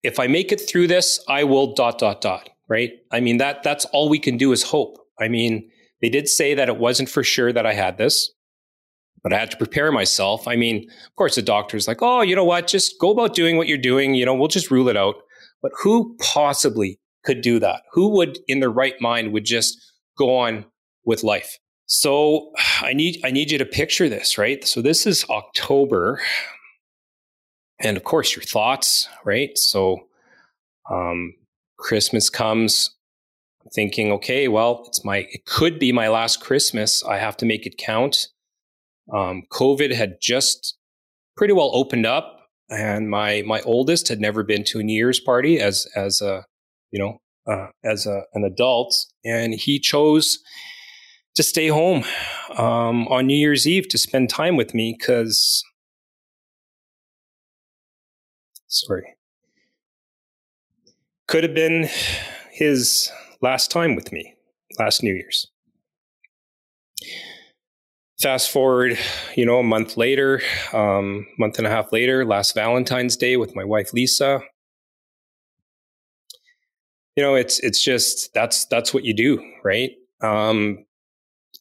if 0.03 0.19
I 0.19 0.27
make 0.27 0.51
it 0.51 0.61
through 0.61 0.87
this, 0.87 1.23
I 1.27 1.45
will 1.45 1.73
dot 1.73 1.97
dot 1.97 2.21
dot. 2.21 2.49
Right? 2.67 2.91
I 3.11 3.19
mean 3.19 3.37
that 3.37 3.63
that's 3.63 3.85
all 3.85 4.09
we 4.09 4.19
can 4.19 4.37
do 4.37 4.51
is 4.51 4.61
hope. 4.61 4.98
I 5.19 5.27
mean, 5.27 5.69
they 6.01 6.09
did 6.09 6.27
say 6.27 6.53
that 6.53 6.69
it 6.69 6.77
wasn't 6.77 7.09
for 7.09 7.23
sure 7.23 7.51
that 7.51 7.65
I 7.65 7.73
had 7.73 7.97
this, 7.97 8.31
but 9.23 9.33
I 9.33 9.37
had 9.37 9.51
to 9.51 9.57
prepare 9.57 9.91
myself. 9.91 10.47
I 10.47 10.55
mean, 10.55 10.89
of 10.89 11.15
course, 11.15 11.35
the 11.35 11.41
doctor's 11.41 11.87
like, 11.87 12.01
oh, 12.01 12.21
you 12.21 12.35
know 12.35 12.45
what? 12.45 12.67
Just 12.67 12.99
go 12.99 13.11
about 13.11 13.35
doing 13.35 13.57
what 13.57 13.67
you're 13.67 13.77
doing. 13.77 14.15
You 14.15 14.25
know, 14.25 14.33
we'll 14.33 14.47
just 14.47 14.71
rule 14.71 14.89
it 14.89 14.97
out. 14.97 15.15
But 15.61 15.71
who 15.81 16.15
possibly 16.19 16.99
could 17.25 17.41
do 17.41 17.59
that? 17.59 17.83
Who 17.91 18.09
would, 18.09 18.39
in 18.47 18.59
their 18.61 18.69
right 18.69 18.95
mind, 19.01 19.33
would 19.33 19.45
just 19.45 19.77
go 20.17 20.37
on 20.37 20.65
with 21.03 21.23
life? 21.23 21.59
So 21.89 22.51
I 22.81 22.93
need 22.93 23.19
I 23.25 23.31
need 23.31 23.51
you 23.51 23.57
to 23.57 23.65
picture 23.65 24.07
this, 24.07 24.37
right? 24.37 24.65
So 24.65 24.81
this 24.81 25.05
is 25.05 25.25
October, 25.29 26.21
and 27.81 27.97
of 27.97 28.05
course 28.05 28.35
your 28.35 28.43
thoughts, 28.43 29.09
right? 29.25 29.57
So 29.57 30.07
um, 30.89 31.33
Christmas 31.77 32.29
comes, 32.29 32.95
thinking, 33.73 34.11
okay, 34.13 34.47
well, 34.47 34.83
it's 34.87 35.03
my 35.03 35.27
it 35.31 35.45
could 35.45 35.79
be 35.79 35.91
my 35.91 36.07
last 36.07 36.41
Christmas. 36.41 37.03
I 37.03 37.17
have 37.17 37.37
to 37.37 37.45
make 37.45 37.65
it 37.65 37.77
count. 37.77 38.27
Um, 39.13 39.43
COVID 39.51 39.93
had 39.93 40.17
just 40.21 40.77
pretty 41.35 41.53
well 41.53 41.71
opened 41.73 42.05
up, 42.05 42.47
and 42.69 43.09
my 43.09 43.43
my 43.45 43.61
oldest 43.61 44.07
had 44.07 44.19
never 44.19 44.43
been 44.43 44.63
to 44.65 44.79
a 44.79 44.83
New 44.83 44.93
Year's 44.93 45.19
party 45.19 45.59
as 45.59 45.87
as 45.95 46.21
a 46.21 46.45
you 46.91 46.99
know 46.99 47.19
uh, 47.49 47.67
as 47.83 48.05
a, 48.05 48.23
an 48.33 48.43
adult, 48.43 48.93
and 49.25 49.53
he 49.53 49.79
chose 49.79 50.39
to 51.35 51.43
stay 51.43 51.67
home 51.67 52.03
um, 52.57 53.07
on 53.07 53.27
New 53.27 53.35
Year's 53.35 53.67
Eve 53.67 53.87
to 53.89 53.97
spend 53.97 54.29
time 54.29 54.55
with 54.55 54.73
me 54.73 54.95
because, 54.97 55.63
sorry, 58.67 59.15
could 61.27 61.43
have 61.43 61.55
been 61.55 61.87
his 62.51 63.11
last 63.41 63.71
time 63.71 63.95
with 63.95 64.11
me, 64.11 64.35
last 64.77 65.03
New 65.03 65.13
Year's. 65.13 65.47
Fast 68.21 68.51
forward, 68.51 68.99
you 69.35 69.45
know, 69.45 69.59
a 69.59 69.63
month 69.63 69.95
later, 69.95 70.41
um, 70.73 71.25
month 71.37 71.57
and 71.57 71.65
a 71.65 71.69
half 71.69 71.93
later, 71.93 72.25
last 72.25 72.53
Valentine's 72.53 73.15
Day 73.15 73.37
with 73.37 73.55
my 73.55 73.63
wife 73.63 73.93
Lisa. 73.93 74.41
You 77.15 77.23
know, 77.23 77.35
it's 77.35 77.59
it's 77.59 77.81
just 77.81 78.33
that's 78.33 78.65
that's 78.65 78.93
what 78.93 79.05
you 79.05 79.13
do, 79.13 79.41
right? 79.63 79.91
Um, 80.21 80.85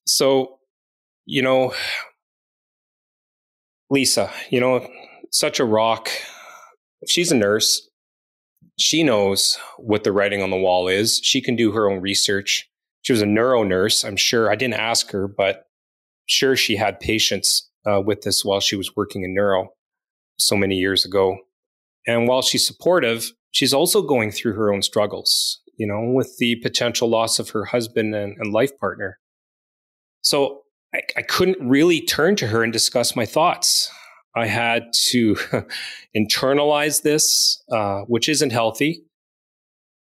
so, 0.07 0.59
you 1.27 1.43
know, 1.43 1.75
Lisa, 3.91 4.33
you 4.51 4.61
know, 4.61 4.87
such 5.31 5.61
a 5.61 5.65
rock. 5.65 6.11
She's 7.07 7.31
a 7.31 7.37
nurse. 7.37 7.89
She 8.79 9.03
knows 9.03 9.59
what 9.77 10.05
the 10.05 10.13
writing 10.13 10.43
on 10.43 10.51
the 10.51 10.57
wall 10.57 10.89
is. 10.89 11.21
She 11.23 11.41
can 11.41 11.57
do 11.57 11.73
her 11.73 11.91
own 11.91 12.01
research. 12.01 12.69
She 13.03 13.13
was 13.13 13.23
a 13.23 13.27
neuro 13.27 13.63
nurse. 13.63 14.05
I'm 14.05 14.17
sure 14.17 14.51
I 14.51 14.55
didn't 14.55 14.75
ask 14.75 15.11
her, 15.11 15.27
but 15.27 15.65
sure 16.27 16.57
she 16.57 16.77
had 16.77 17.01
patients 17.01 17.69
uh, 17.91 18.01
with 18.01 18.23
this 18.23 18.45
while 18.45 18.61
she 18.61 18.77
was 18.77 18.95
working 18.95 19.25
in 19.25 19.35
neuro 19.35 19.71
so 20.39 20.57
many 20.57 20.77
years 20.77 21.05
ago. 21.05 21.39
And 22.07 22.29
while 22.29 22.43
she's 22.43 22.67
supportive, 22.67 23.33
she's 23.51 23.75
also 23.75 24.03
going 24.03 24.31
through 24.31 24.55
her 24.55 24.73
own 24.73 24.83
struggles, 24.83 25.61
you 25.77 25.87
know, 25.87 26.13
with 26.13 26.37
the 26.39 26.57
potential 26.57 27.09
loss 27.09 27.39
of 27.39 27.51
her 27.51 27.67
husband 27.67 28.15
and, 28.15 28.37
and 28.39 28.53
life 28.53 28.79
partner. 28.79 29.19
So 30.23 30.63
I, 30.95 31.03
I 31.17 31.23
couldn't 31.23 31.69
really 31.69 32.01
turn 32.01 32.37
to 32.37 32.49
her 32.49 32.63
and 32.63 32.73
discuss 32.73 33.17
my 33.17 33.27
thoughts. 33.27 33.91
I 34.39 34.47
had 34.47 34.85
to 35.09 35.37
internalize 36.17 37.03
this, 37.03 37.63
uh, 37.71 38.01
which 38.03 38.29
isn't 38.29 38.51
healthy. 38.51 39.05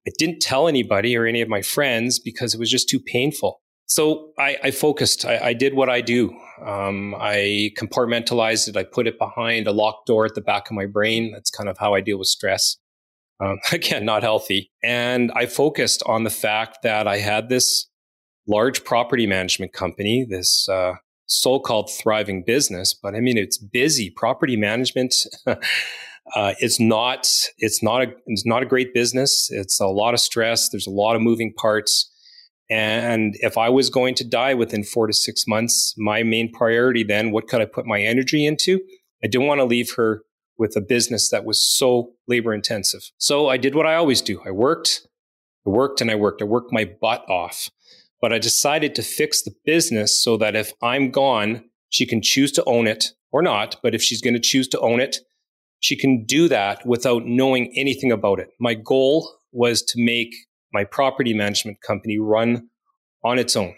I 0.07 0.13
didn't 0.19 0.41
tell 0.41 0.69
anybody 0.69 1.17
or 1.17 1.27
any 1.27 1.41
of 1.41 1.49
my 1.49 1.63
friends 1.63 2.19
because 2.19 2.55
it 2.55 2.61
was 2.61 2.71
just 2.71 2.89
too 2.89 3.01
painful. 3.01 3.61
So 3.87 4.33
I, 4.39 4.57
I 4.65 4.71
focused. 4.73 5.25
I, 5.25 5.39
I, 5.39 5.53
did 5.53 5.75
what 5.75 5.89
I 5.89 6.01
do. 6.01 6.37
Um, 6.65 7.15
I 7.19 7.71
compartmentalized 7.79 8.69
it. 8.69 8.77
I 8.77 8.83
put 8.83 9.07
it 9.07 9.19
behind 9.19 9.69
a 9.69 9.73
locked 9.73 10.07
door 10.07 10.27
at 10.27 10.35
the 10.35 10.41
back 10.41 10.69
of 10.69 10.75
my 10.75 10.87
brain. 10.87 11.33
That's 11.33 11.51
kind 11.51 11.69
of 11.69 11.79
how 11.79 11.95
I 11.95 12.01
deal 12.01 12.19
with 12.19 12.29
stress. 12.29 12.77
Um, 13.41 13.59
again, 13.73 14.05
not 14.05 14.23
healthy. 14.23 14.71
And 14.83 15.31
I 15.35 15.47
focused 15.47 16.03
on 16.05 16.25
the 16.25 16.31
fact 16.31 16.79
that 16.83 17.07
I 17.07 17.19
had 17.19 17.49
this 17.49 17.87
large 18.49 18.85
property 18.85 19.27
management 19.27 19.73
company, 19.73 20.27
this 20.29 20.69
uh, 20.69 20.95
so-called 21.27 21.91
thriving 21.91 22.43
business, 22.45 22.95
but 22.95 23.15
I 23.15 23.21
mean 23.21 23.37
it's 23.37 23.59
busy. 23.59 24.11
Property 24.11 24.57
management 24.57 25.15
uh, 25.47 26.55
is 26.61 26.81
not 26.81 27.29
it's 27.59 27.83
not 27.83 28.03
a 28.03 28.13
it's 28.27 28.47
not 28.47 28.63
a 28.63 28.67
great 28.67 28.95
business. 28.95 29.49
It's 29.51 29.81
a 29.81 29.87
lot 29.87 30.15
of 30.15 30.21
stress. 30.21 30.69
There's 30.69 30.87
a 30.87 30.91
lot 30.91 31.17
of 31.17 31.23
moving 31.23 31.53
parts. 31.53 32.13
And 32.69 33.37
if 33.41 33.57
I 33.57 33.69
was 33.69 33.91
going 33.91 34.15
to 34.17 34.25
die 34.25 34.55
within 34.55 34.83
four 34.83 35.07
to 35.07 35.13
six 35.13 35.47
months, 35.47 35.95
my 35.97 36.25
main 36.25 36.51
priority 36.53 37.05
then, 37.05 37.31
what 37.31 37.47
could 37.47 37.61
I 37.61 37.65
put 37.65 37.87
my 37.87 38.01
energy 38.01 38.45
into? 38.45 38.81
I 39.23 39.29
didn't 39.29 39.47
want 39.47 39.61
to 39.61 39.65
leave 39.65 39.95
her 39.95 40.23
with 40.59 40.75
a 40.77 40.81
business 40.81 41.29
that 41.31 41.45
was 41.45 41.63
so 41.63 42.13
labor 42.27 42.53
intensive. 42.53 43.11
So 43.19 43.49
I 43.49 43.57
did 43.57 43.75
what 43.75 43.87
I 43.87 43.95
always 43.95 44.21
do. 44.21 44.41
I 44.45 44.51
worked, 44.51 45.07
I 45.67 45.71
worked 45.71 46.01
and 46.01 46.11
I 46.11 46.17
worked. 46.17 46.43
I 46.43 46.45
worked 46.45 46.73
my 46.73 46.91
butt 47.01 47.29
off. 47.29 47.71
But 48.21 48.33
I 48.33 48.39
decided 48.39 48.95
to 48.95 49.03
fix 49.03 49.43
the 49.43 49.55
business 49.65 50.23
so 50.23 50.37
that 50.39 50.57
if 50.57 50.73
I'm 50.83 51.11
gone, 51.11 51.65
she 51.91 52.07
can 52.07 52.23
choose 52.23 52.53
to 52.53 52.65
own 52.65 52.87
it 52.87 53.13
or 53.31 53.43
not. 53.43 53.77
But 53.83 53.95
if 53.95 54.03
she's 54.03 54.23
going 54.23 54.35
to 54.35 54.41
choose 54.41 54.69
to 54.69 54.81
own 54.81 55.01
it, 55.01 55.19
she 55.81 55.97
can 55.97 56.25
do 56.25 56.49
that 56.49 56.85
without 56.87 57.27
knowing 57.27 57.73
anything 57.77 58.11
about 58.11 58.41
it. 58.41 58.49
My 58.59 58.75
goal 58.75 59.31
was 59.53 59.83
to 59.83 60.03
make 60.03 60.35
my 60.73 60.85
property 60.85 61.35
management 61.35 61.81
company 61.83 62.19
run 62.19 62.69
on 63.23 63.39
its 63.39 63.57
own. 63.57 63.75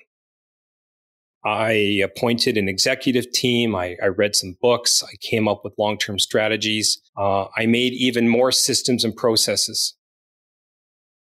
I 1.44 2.00
appointed 2.02 2.56
an 2.56 2.68
executive 2.68 3.30
team. 3.30 3.76
I, 3.76 3.96
I 4.02 4.06
read 4.06 4.34
some 4.34 4.56
books. 4.60 5.02
I 5.02 5.14
came 5.20 5.46
up 5.46 5.62
with 5.64 5.72
long 5.78 5.96
term 5.96 6.18
strategies. 6.18 7.00
Uh, 7.16 7.46
I 7.56 7.66
made 7.66 7.92
even 7.94 8.28
more 8.28 8.52
systems 8.52 9.04
and 9.04 9.14
processes. 9.14 9.96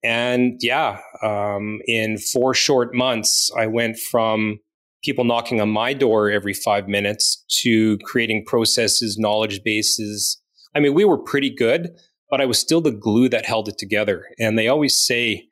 And 0.04 0.58
yeah, 0.60 1.00
um, 1.22 1.80
in 1.86 2.18
four 2.18 2.52
short 2.54 2.94
months, 2.94 3.50
I 3.58 3.66
went 3.66 3.98
from 3.98 4.60
people 5.02 5.24
knocking 5.24 5.60
on 5.60 5.70
my 5.70 5.94
door 5.94 6.30
every 6.30 6.52
five 6.54 6.88
minutes 6.88 7.44
to 7.62 7.98
creating 7.98 8.44
processes, 8.46 9.18
knowledge 9.18 9.62
bases. 9.64 10.40
I 10.74 10.80
mean, 10.80 10.94
we 10.94 11.04
were 11.04 11.18
pretty 11.18 11.50
good, 11.50 11.90
but 12.30 12.40
I 12.40 12.44
was 12.44 12.58
still 12.58 12.82
the 12.82 12.90
glue 12.90 13.28
that 13.30 13.46
held 13.46 13.68
it 13.68 13.78
together. 13.78 14.26
And 14.38 14.58
they 14.58 14.68
always 14.68 14.94
say, 14.96 15.48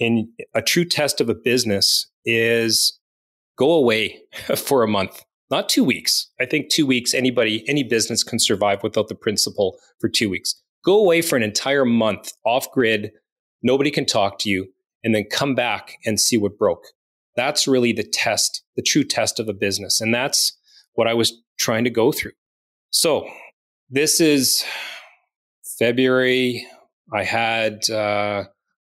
in 0.00 0.32
a 0.54 0.62
true 0.62 0.84
test 0.84 1.20
of 1.20 1.28
a 1.28 1.34
business 1.34 2.08
is 2.24 2.98
go 3.56 3.72
away 3.72 4.22
for 4.56 4.82
a 4.82 4.88
month, 4.88 5.22
not 5.50 5.68
two 5.68 5.84
weeks. 5.84 6.30
I 6.40 6.46
think 6.46 6.68
two 6.68 6.86
weeks, 6.86 7.14
anybody, 7.14 7.64
any 7.68 7.84
business 7.84 8.24
can 8.24 8.38
survive 8.40 8.82
without 8.82 9.08
the 9.08 9.14
principal 9.14 9.78
for 10.00 10.08
two 10.08 10.28
weeks. 10.28 10.60
Go 10.84 10.98
away 10.98 11.22
for 11.22 11.36
an 11.36 11.42
entire 11.42 11.84
month 11.84 12.32
off 12.44 12.70
grid, 12.72 13.12
nobody 13.64 13.90
can 13.90 14.06
talk 14.06 14.38
to 14.40 14.48
you, 14.48 14.68
and 15.02 15.12
then 15.12 15.24
come 15.30 15.56
back 15.56 15.96
and 16.06 16.20
see 16.20 16.36
what 16.36 16.56
broke. 16.56 16.84
That's 17.34 17.66
really 17.66 17.92
the 17.92 18.04
test, 18.04 18.62
the 18.76 18.82
true 18.82 19.02
test 19.02 19.40
of 19.40 19.48
a 19.48 19.52
business. 19.52 20.00
And 20.00 20.14
that's 20.14 20.56
what 20.92 21.08
I 21.08 21.14
was 21.14 21.32
trying 21.58 21.82
to 21.82 21.90
go 21.90 22.12
through. 22.12 22.32
So 22.90 23.28
this 23.90 24.20
is 24.20 24.64
February. 25.78 26.64
I 27.12 27.24
had 27.24 27.90
uh, 27.90 28.44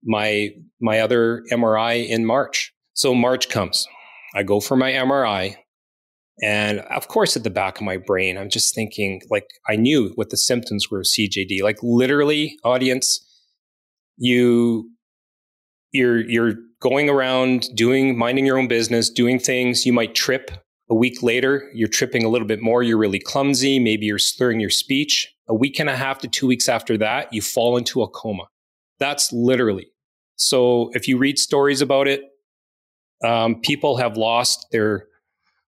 my 0.04 0.50
my 0.82 1.00
other 1.00 1.44
MRI 1.52 2.08
in 2.08 2.26
March. 2.26 2.74
So 2.94 3.16
March 3.16 3.50
comes. 3.50 3.88
I 4.36 4.44
go 4.44 4.60
for 4.60 4.76
my 4.76 4.92
MRI. 4.92 5.56
And 6.42 6.80
of 6.80 7.08
course, 7.08 7.38
at 7.38 7.44
the 7.44 7.50
back 7.50 7.78
of 7.78 7.84
my 7.84 7.98
brain, 7.98 8.38
I'm 8.38 8.50
just 8.50 8.74
thinking, 8.74 9.22
like, 9.30 9.48
I 9.70 9.76
knew 9.76 10.12
what 10.16 10.32
the 10.32 10.38
symptoms 10.38 10.90
were 10.90 11.00
of 11.00 11.06
CJD. 11.06 11.62
Like, 11.62 11.78
literally, 11.84 12.58
audience, 12.64 13.24
you 14.18 14.92
you're 15.92 16.22
you're 16.30 16.56
going 16.82 17.10
around 17.10 17.70
doing 17.76 18.18
minding 18.18 18.46
your 18.46 18.58
own 18.58 18.68
business 18.68 19.10
doing 19.10 19.40
things. 19.40 19.86
You 19.86 19.94
might 19.94 20.16
trip 20.16 20.52
a 20.90 20.96
week 20.96 21.24
later. 21.24 21.72
You're 21.74 21.90
tripping 21.90 22.24
a 22.26 22.30
little 22.30 22.48
bit 22.48 22.62
more. 22.62 22.84
You're 22.84 22.98
really 23.00 23.20
clumsy. 23.20 23.80
Maybe 23.80 24.06
you're 24.08 24.20
slurring 24.20 24.60
your 24.62 24.72
speech. 24.72 25.34
A 25.50 25.56
week 25.56 25.80
and 25.80 25.90
a 25.90 25.96
half 25.98 26.20
to 26.20 26.28
two 26.28 26.48
weeks 26.48 26.70
after 26.70 26.98
that 27.00 27.34
you 27.34 27.42
fall 27.42 27.78
into 27.78 28.02
a 28.04 28.10
coma. 28.10 28.46
That's 29.00 29.32
literally. 29.34 29.88
So 30.38 30.92
if 30.94 31.08
you 31.08 31.18
read 31.18 31.40
stories 31.40 31.82
about 31.82 32.08
it 32.08 32.22
Um, 33.24 33.62
people 33.62 33.98
have 33.98 34.18
lost 34.18 34.68
their 34.72 35.08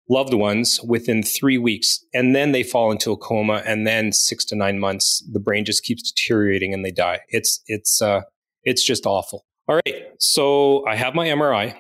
loved 0.09 0.33
ones 0.33 0.79
within 0.83 1.23
three 1.23 1.57
weeks, 1.57 2.05
and 2.13 2.35
then 2.35 2.51
they 2.51 2.63
fall 2.63 2.91
into 2.91 3.11
a 3.11 3.17
coma, 3.17 3.63
and 3.65 3.87
then 3.87 4.11
six 4.11 4.45
to 4.45 4.55
nine 4.55 4.79
months, 4.79 5.23
the 5.31 5.39
brain 5.39 5.65
just 5.65 5.83
keeps 5.83 6.11
deteriorating 6.11 6.73
and 6.73 6.85
they 6.85 6.91
die. 6.91 7.21
It's 7.29 7.61
it's 7.67 8.01
uh, 8.01 8.21
it's 8.65 8.83
just 8.85 9.05
awful. 9.05 9.45
All 9.67 9.79
right, 9.85 10.03
so 10.19 10.85
I 10.85 10.95
have 10.95 11.15
my 11.15 11.27
MRI. 11.27 11.75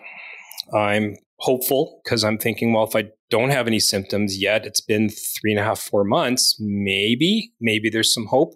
I'm 0.73 1.15
hopeful 1.39 2.01
because 2.03 2.23
I'm 2.23 2.37
thinking, 2.37 2.73
well, 2.73 2.85
if 2.85 2.95
I 2.95 3.09
don't 3.29 3.49
have 3.49 3.67
any 3.67 3.79
symptoms 3.79 4.41
yet, 4.41 4.65
it's 4.65 4.81
been 4.81 5.09
three 5.09 5.51
and 5.51 5.59
a 5.59 5.63
half, 5.63 5.79
four 5.79 6.03
months, 6.03 6.55
maybe, 6.59 7.51
maybe 7.59 7.89
there's 7.89 8.13
some 8.13 8.27
hope. 8.27 8.55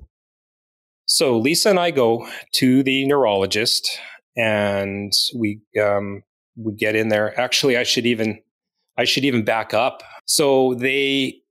So 1.06 1.38
Lisa 1.38 1.72
and 1.72 1.80
I 1.80 1.92
go 1.92 2.28
to 2.54 2.84
the 2.84 3.06
neurologist 3.08 4.00
and 4.38 5.12
we 5.36 5.60
um, 5.82 6.24
we 6.56 6.74
get 6.74 6.96
in 6.96 7.10
there. 7.10 7.38
Actually, 7.40 7.78
I 7.78 7.84
should 7.84 8.06
even 8.06 8.40
I 8.98 9.06
should 9.06 9.26
even 9.26 9.44
back 9.44 9.74
up. 9.74 10.04
So 10.26 10.76
they 10.76 11.42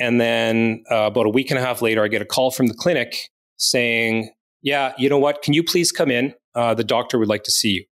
And 0.00 0.20
then 0.20 0.84
uh, 0.90 1.02
about 1.02 1.26
a 1.26 1.28
week 1.28 1.50
and 1.50 1.58
a 1.58 1.62
half 1.62 1.82
later, 1.82 2.02
I 2.02 2.08
get 2.08 2.22
a 2.22 2.24
call 2.24 2.50
from 2.50 2.66
the 2.66 2.74
clinic 2.74 3.28
saying, 3.58 4.30
Yeah, 4.62 4.94
you 4.98 5.08
know 5.08 5.18
what? 5.18 5.42
Can 5.42 5.52
you 5.52 5.62
please 5.62 5.92
come 5.92 6.10
in? 6.10 6.34
Uh, 6.54 6.74
the 6.74 6.82
doctor 6.82 7.18
would 7.18 7.28
like 7.28 7.44
to 7.44 7.52
see 7.52 7.86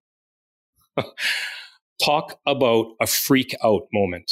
you. 0.96 1.04
Talk 2.04 2.38
about 2.46 2.86
a 3.00 3.06
freak 3.06 3.54
out 3.64 3.82
moment. 3.92 4.30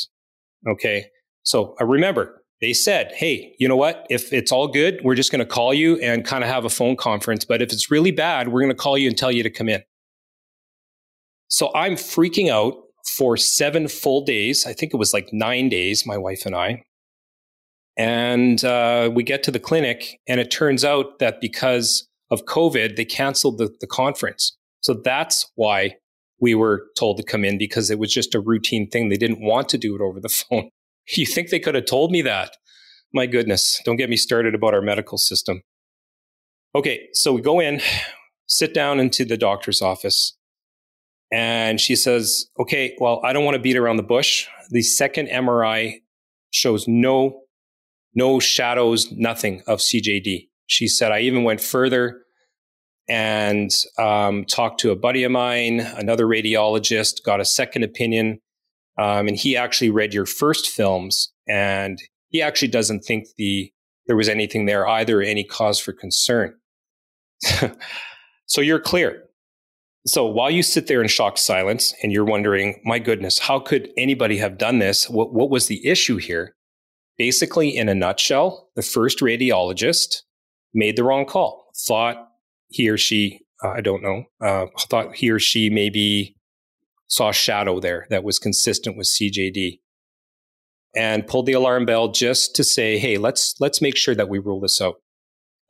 Okay. 0.68 1.06
So 1.42 1.74
I 1.80 1.84
remember 1.84 2.42
they 2.60 2.72
said, 2.72 3.12
Hey, 3.14 3.54
you 3.58 3.68
know 3.68 3.76
what? 3.76 4.06
If 4.10 4.32
it's 4.32 4.50
all 4.50 4.68
good, 4.68 5.00
we're 5.02 5.14
just 5.14 5.30
going 5.30 5.40
to 5.40 5.46
call 5.46 5.72
you 5.72 5.96
and 6.00 6.24
kind 6.24 6.42
of 6.42 6.50
have 6.50 6.64
a 6.64 6.70
phone 6.70 6.96
conference. 6.96 7.44
But 7.44 7.62
if 7.62 7.72
it's 7.72 7.90
really 7.90 8.10
bad, 8.10 8.48
we're 8.48 8.60
going 8.60 8.70
to 8.70 8.76
call 8.76 8.98
you 8.98 9.08
and 9.08 9.16
tell 9.16 9.30
you 9.30 9.42
to 9.42 9.50
come 9.50 9.68
in. 9.68 9.82
So 11.48 11.72
I'm 11.74 11.94
freaking 11.94 12.50
out 12.50 12.74
for 13.16 13.36
seven 13.36 13.88
full 13.88 14.24
days. 14.24 14.66
I 14.66 14.72
think 14.72 14.92
it 14.92 14.98
was 14.98 15.12
like 15.12 15.28
nine 15.32 15.68
days, 15.68 16.06
my 16.06 16.18
wife 16.18 16.44
and 16.44 16.54
I. 16.54 16.84
And 17.96 18.62
uh, 18.64 19.10
we 19.12 19.24
get 19.24 19.42
to 19.44 19.50
the 19.50 19.58
clinic, 19.58 20.20
and 20.28 20.38
it 20.38 20.52
turns 20.52 20.84
out 20.84 21.18
that 21.18 21.40
because 21.40 22.06
of 22.30 22.44
COVID, 22.44 22.96
they 22.96 23.04
canceled 23.04 23.58
the, 23.58 23.74
the 23.80 23.88
conference. 23.88 24.56
So 24.80 24.94
that's 24.94 25.50
why 25.56 25.96
we 26.40 26.54
were 26.54 26.86
told 26.98 27.16
to 27.16 27.22
come 27.22 27.44
in 27.44 27.58
because 27.58 27.90
it 27.90 27.98
was 27.98 28.12
just 28.12 28.34
a 28.34 28.40
routine 28.40 28.88
thing. 28.88 29.08
They 29.08 29.16
didn't 29.16 29.40
want 29.40 29.68
to 29.70 29.78
do 29.78 29.94
it 29.94 30.00
over 30.00 30.20
the 30.20 30.28
phone. 30.50 30.70
You 31.16 31.26
think 31.26 31.50
they 31.50 31.60
could 31.60 31.74
have 31.74 31.86
told 31.86 32.10
me 32.10 32.22
that? 32.22 32.56
My 33.12 33.26
goodness, 33.26 33.80
don't 33.84 33.96
get 33.96 34.10
me 34.10 34.16
started 34.16 34.54
about 34.54 34.74
our 34.74 34.82
medical 34.82 35.16
system. 35.16 35.62
Okay, 36.74 37.08
so 37.14 37.32
we 37.32 37.40
go 37.40 37.60
in, 37.60 37.80
sit 38.46 38.74
down 38.74 39.00
into 39.00 39.24
the 39.24 39.38
doctor's 39.38 39.80
office, 39.80 40.36
and 41.32 41.80
she 41.80 41.96
says, 41.96 42.46
Okay, 42.60 42.94
well, 43.00 43.20
I 43.24 43.32
don't 43.32 43.44
want 43.44 43.54
to 43.54 43.62
beat 43.62 43.76
around 43.76 43.96
the 43.96 44.02
bush. 44.02 44.46
The 44.70 44.82
second 44.82 45.28
MRI 45.28 46.00
shows 46.50 46.86
no, 46.86 47.42
no 48.14 48.38
shadows, 48.38 49.10
nothing 49.12 49.62
of 49.66 49.78
CJD. 49.78 50.48
She 50.66 50.88
said, 50.88 51.10
I 51.10 51.20
even 51.20 51.44
went 51.44 51.62
further 51.62 52.22
and 53.08 53.70
um, 53.98 54.44
talked 54.44 54.80
to 54.80 54.90
a 54.90 54.96
buddy 54.96 55.24
of 55.24 55.32
mine, 55.32 55.80
another 55.80 56.26
radiologist, 56.26 57.22
got 57.24 57.40
a 57.40 57.44
second 57.44 57.82
opinion. 57.82 58.40
Um, 58.98 59.28
and 59.28 59.36
he 59.36 59.56
actually 59.56 59.90
read 59.90 60.12
your 60.12 60.26
first 60.26 60.68
films 60.68 61.32
and 61.46 61.98
he 62.28 62.42
actually 62.42 62.68
doesn't 62.68 63.00
think 63.00 63.26
the 63.36 63.72
there 64.06 64.16
was 64.16 64.28
anything 64.28 64.64
there 64.64 64.88
either, 64.88 65.20
any 65.20 65.44
cause 65.44 65.78
for 65.78 65.92
concern. 65.92 66.54
so 68.46 68.60
you're 68.60 68.80
clear. 68.80 69.24
So 70.06 70.24
while 70.24 70.50
you 70.50 70.62
sit 70.62 70.86
there 70.86 71.02
in 71.02 71.08
shocked 71.08 71.38
silence 71.38 71.94
and 72.02 72.10
you're 72.10 72.24
wondering, 72.24 72.80
my 72.84 72.98
goodness, 72.98 73.38
how 73.38 73.60
could 73.60 73.90
anybody 73.98 74.38
have 74.38 74.56
done 74.56 74.78
this? 74.78 75.10
What, 75.10 75.34
what 75.34 75.50
was 75.50 75.66
the 75.66 75.86
issue 75.86 76.16
here? 76.16 76.54
Basically, 77.18 77.76
in 77.76 77.90
a 77.90 77.94
nutshell, 77.94 78.70
the 78.76 78.82
first 78.82 79.18
radiologist 79.18 80.22
made 80.72 80.96
the 80.96 81.04
wrong 81.04 81.26
call, 81.26 81.70
thought 81.76 82.27
he 82.68 82.88
or 82.88 82.96
she, 82.96 83.40
uh, 83.64 83.70
I 83.70 83.80
don't 83.80 84.02
know, 84.02 84.24
uh, 84.40 84.66
thought 84.88 85.16
he 85.16 85.30
or 85.30 85.38
she 85.38 85.70
maybe 85.70 86.36
saw 87.08 87.30
a 87.30 87.34
shadow 87.34 87.80
there 87.80 88.06
that 88.10 88.24
was 88.24 88.38
consistent 88.38 88.96
with 88.96 89.08
CJD 89.08 89.80
and 90.94 91.26
pulled 91.26 91.46
the 91.46 91.52
alarm 91.52 91.86
bell 91.86 92.08
just 92.08 92.54
to 92.56 92.64
say, 92.64 92.98
hey, 92.98 93.18
let's 93.18 93.54
let's 93.60 93.82
make 93.82 93.96
sure 93.96 94.14
that 94.14 94.28
we 94.28 94.38
rule 94.38 94.60
this 94.60 94.80
out. 94.80 94.96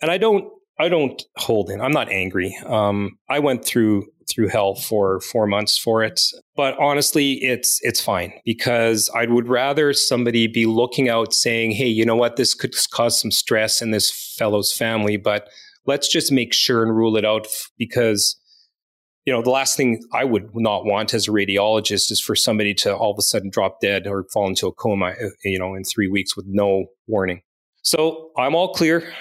And 0.00 0.10
I 0.10 0.18
don't 0.18 0.50
I 0.80 0.88
don't 0.88 1.22
hold 1.36 1.70
in. 1.70 1.80
I'm 1.80 1.92
not 1.92 2.08
angry. 2.08 2.56
Um, 2.66 3.18
I 3.28 3.40
went 3.40 3.64
through 3.64 4.06
through 4.28 4.48
hell 4.48 4.74
for 4.74 5.20
four 5.20 5.46
months 5.46 5.78
for 5.78 6.02
it, 6.02 6.20
but 6.54 6.78
honestly, 6.78 7.32
it's 7.44 7.80
it's 7.82 8.00
fine 8.00 8.32
because 8.44 9.10
I 9.14 9.26
would 9.26 9.48
rather 9.48 9.92
somebody 9.92 10.46
be 10.46 10.66
looking 10.66 11.08
out 11.08 11.32
saying, 11.32 11.72
"Hey, 11.72 11.88
you 11.88 12.04
know 12.04 12.16
what? 12.16 12.36
This 12.36 12.54
could 12.54 12.74
cause 12.92 13.20
some 13.20 13.30
stress 13.30 13.82
in 13.82 13.90
this 13.90 14.10
fellow's 14.38 14.72
family, 14.72 15.16
but 15.16 15.48
let's 15.86 16.08
just 16.08 16.32
make 16.32 16.52
sure 16.52 16.82
and 16.82 16.96
rule 16.96 17.16
it 17.16 17.24
out 17.24 17.46
because 17.78 18.38
you 19.28 19.34
know, 19.34 19.42
the 19.42 19.50
last 19.50 19.76
thing 19.76 20.02
I 20.10 20.24
would 20.24 20.48
not 20.54 20.86
want 20.86 21.12
as 21.12 21.28
a 21.28 21.30
radiologist 21.30 22.10
is 22.10 22.18
for 22.18 22.34
somebody 22.34 22.72
to 22.76 22.96
all 22.96 23.10
of 23.10 23.18
a 23.18 23.22
sudden 23.22 23.50
drop 23.50 23.78
dead 23.78 24.06
or 24.06 24.24
fall 24.32 24.48
into 24.48 24.66
a 24.66 24.72
coma, 24.72 25.08
uh, 25.08 25.28
you 25.44 25.58
know, 25.58 25.74
in 25.74 25.84
three 25.84 26.08
weeks 26.08 26.34
with 26.34 26.46
no 26.48 26.86
warning. 27.06 27.42
So 27.82 28.30
I'm 28.38 28.54
all 28.54 28.72
clear. 28.72 29.12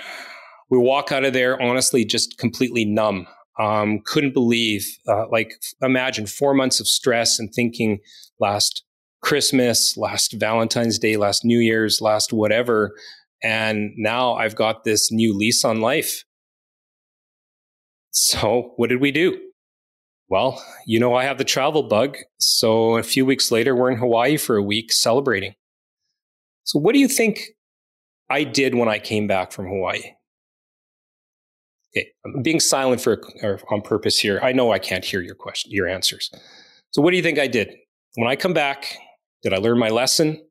We 0.69 0.77
walk 0.77 1.11
out 1.11 1.25
of 1.25 1.33
there, 1.33 1.61
honestly, 1.61 2.05
just 2.05 2.37
completely 2.37 2.85
numb. 2.85 3.27
Um, 3.59 3.99
couldn't 4.05 4.33
believe, 4.33 4.87
uh, 5.09 5.27
like, 5.29 5.51
imagine 5.81 6.25
four 6.25 6.53
months 6.53 6.79
of 6.79 6.87
stress 6.87 7.37
and 7.37 7.53
thinking 7.53 7.99
last 8.39 8.85
Christmas, 9.21 9.97
last 9.97 10.35
Valentine's 10.39 10.99
Day, 10.99 11.17
last 11.17 11.43
New 11.43 11.59
Year's, 11.59 11.99
last 11.99 12.31
whatever. 12.31 12.95
And 13.43 13.91
now 13.97 14.35
I've 14.35 14.55
got 14.55 14.85
this 14.85 15.11
new 15.11 15.37
lease 15.37 15.65
on 15.65 15.81
life. 15.81 16.23
So 18.19 18.73
what 18.77 18.89
did 18.89 18.99
we 18.99 19.11
do? 19.11 19.39
Well, 20.27 20.61
you 20.87 20.99
know, 20.99 21.13
I 21.13 21.23
have 21.23 21.37
the 21.37 21.43
travel 21.43 21.83
bug. 21.83 22.17
So 22.39 22.97
a 22.97 23.03
few 23.03 23.27
weeks 23.27 23.51
later, 23.51 23.75
we're 23.75 23.91
in 23.91 23.97
Hawaii 23.97 24.37
for 24.37 24.57
a 24.57 24.63
week 24.63 24.91
celebrating. 24.91 25.53
So 26.63 26.79
what 26.79 26.93
do 26.93 26.99
you 26.99 27.07
think 27.07 27.41
I 28.29 28.43
did 28.43 28.73
when 28.73 28.89
I 28.89 28.97
came 28.97 29.27
back 29.27 29.51
from 29.51 29.67
Hawaii? 29.67 30.01
Okay, 31.95 32.09
I'm 32.25 32.41
being 32.41 32.59
silent 32.59 33.01
for 33.01 33.21
on 33.69 33.81
purpose 33.81 34.17
here. 34.17 34.39
I 34.41 34.51
know 34.51 34.71
I 34.73 34.79
can't 34.79 35.05
hear 35.05 35.21
your 35.21 35.35
question, 35.35 35.71
your 35.71 35.87
answers. 35.87 36.31
So 36.89 37.03
what 37.03 37.11
do 37.11 37.17
you 37.17 37.23
think 37.23 37.37
I 37.37 37.47
did? 37.47 37.71
When 38.15 38.27
I 38.27 38.35
come 38.35 38.53
back, 38.53 38.97
did 39.43 39.53
I 39.53 39.57
learn 39.57 39.77
my 39.77 39.89
lesson? 39.89 40.41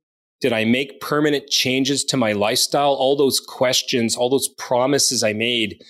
Did 0.41 0.53
I 0.53 0.65
make 0.65 1.01
permanent 1.01 1.49
changes 1.51 2.05
to 2.05 2.17
my 2.17 2.31
lifestyle? 2.33 2.93
All 2.93 3.17
those 3.17 3.41
questions, 3.41 4.17
all 4.17 4.31
those 4.31 4.49
promises 4.57 5.25
I 5.25 5.33
made, 5.33 5.83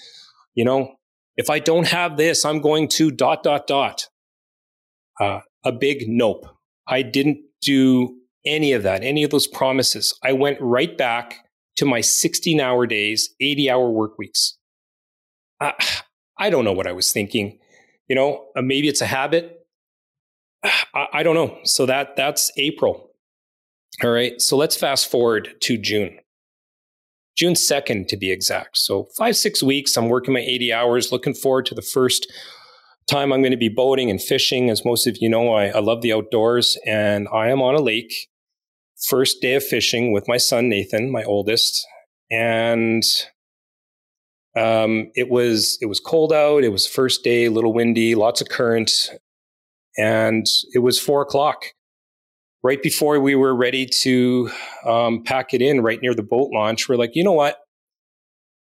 you 0.54 0.64
know, 0.64 0.95
if 1.36 1.50
I 1.50 1.58
don't 1.58 1.88
have 1.88 2.16
this, 2.16 2.44
I'm 2.44 2.60
going 2.60 2.88
to 2.88 3.10
dot, 3.10 3.42
dot, 3.42 3.66
dot. 3.66 4.08
Uh, 5.20 5.40
a 5.64 5.72
big 5.72 6.04
nope. 6.08 6.46
I 6.86 7.02
didn't 7.02 7.38
do 7.62 8.16
any 8.44 8.72
of 8.72 8.82
that, 8.84 9.02
any 9.02 9.24
of 9.24 9.30
those 9.30 9.46
promises. 9.46 10.18
I 10.22 10.32
went 10.32 10.58
right 10.60 10.96
back 10.96 11.46
to 11.76 11.84
my 11.84 12.00
16 12.00 12.60
hour 12.60 12.86
days, 12.86 13.34
80 13.40 13.70
hour 13.70 13.90
work 13.90 14.18
weeks. 14.18 14.56
Uh, 15.60 15.72
I 16.38 16.50
don't 16.50 16.64
know 16.64 16.72
what 16.72 16.86
I 16.86 16.92
was 16.92 17.12
thinking. 17.12 17.58
You 18.08 18.16
know, 18.16 18.46
uh, 18.56 18.62
maybe 18.62 18.88
it's 18.88 19.00
a 19.00 19.06
habit. 19.06 19.66
I, 20.62 21.06
I 21.12 21.22
don't 21.22 21.34
know. 21.34 21.58
So 21.64 21.86
that 21.86 22.16
that's 22.16 22.50
April. 22.56 23.10
All 24.02 24.10
right. 24.10 24.40
So 24.40 24.56
let's 24.56 24.76
fast 24.76 25.10
forward 25.10 25.54
to 25.62 25.78
June. 25.78 26.18
June 27.36 27.54
2nd 27.54 28.08
to 28.08 28.16
be 28.16 28.30
exact. 28.30 28.78
So 28.78 29.08
five, 29.16 29.36
six 29.36 29.62
weeks, 29.62 29.96
I'm 29.96 30.08
working 30.08 30.34
my 30.34 30.40
80 30.40 30.72
hours, 30.72 31.12
looking 31.12 31.34
forward 31.34 31.66
to 31.66 31.74
the 31.74 31.82
first 31.82 32.26
time 33.08 33.32
I'm 33.32 33.42
going 33.42 33.52
to 33.52 33.58
be 33.58 33.68
boating 33.68 34.10
and 34.10 34.20
fishing. 34.20 34.70
As 34.70 34.84
most 34.84 35.06
of 35.06 35.18
you 35.20 35.28
know, 35.28 35.52
I, 35.52 35.66
I 35.66 35.80
love 35.80 36.02
the 36.02 36.12
outdoors 36.12 36.78
and 36.86 37.28
I 37.32 37.48
am 37.48 37.62
on 37.62 37.74
a 37.74 37.80
lake. 37.80 38.28
First 39.08 39.42
day 39.42 39.54
of 39.54 39.64
fishing 39.64 40.12
with 40.12 40.26
my 40.26 40.38
son, 40.38 40.68
Nathan, 40.68 41.10
my 41.10 41.22
oldest. 41.22 41.86
And 42.30 43.02
um, 44.56 45.10
it 45.14 45.28
was 45.28 45.76
it 45.82 45.86
was 45.86 46.00
cold 46.00 46.32
out. 46.32 46.64
It 46.64 46.70
was 46.70 46.86
first 46.86 47.22
day, 47.22 47.44
a 47.44 47.50
little 47.50 47.74
windy, 47.74 48.14
lots 48.14 48.40
of 48.40 48.48
current, 48.48 49.10
and 49.98 50.46
it 50.72 50.78
was 50.78 50.98
four 50.98 51.20
o'clock 51.20 51.66
right 52.66 52.82
before 52.82 53.20
we 53.20 53.36
were 53.36 53.54
ready 53.54 53.86
to 53.86 54.50
um, 54.84 55.22
pack 55.22 55.54
it 55.54 55.62
in 55.62 55.82
right 55.82 56.00
near 56.02 56.14
the 56.14 56.22
boat 56.22 56.50
launch, 56.52 56.88
we're 56.88 56.96
like, 56.96 57.12
you 57.14 57.22
know 57.22 57.32
what? 57.32 57.58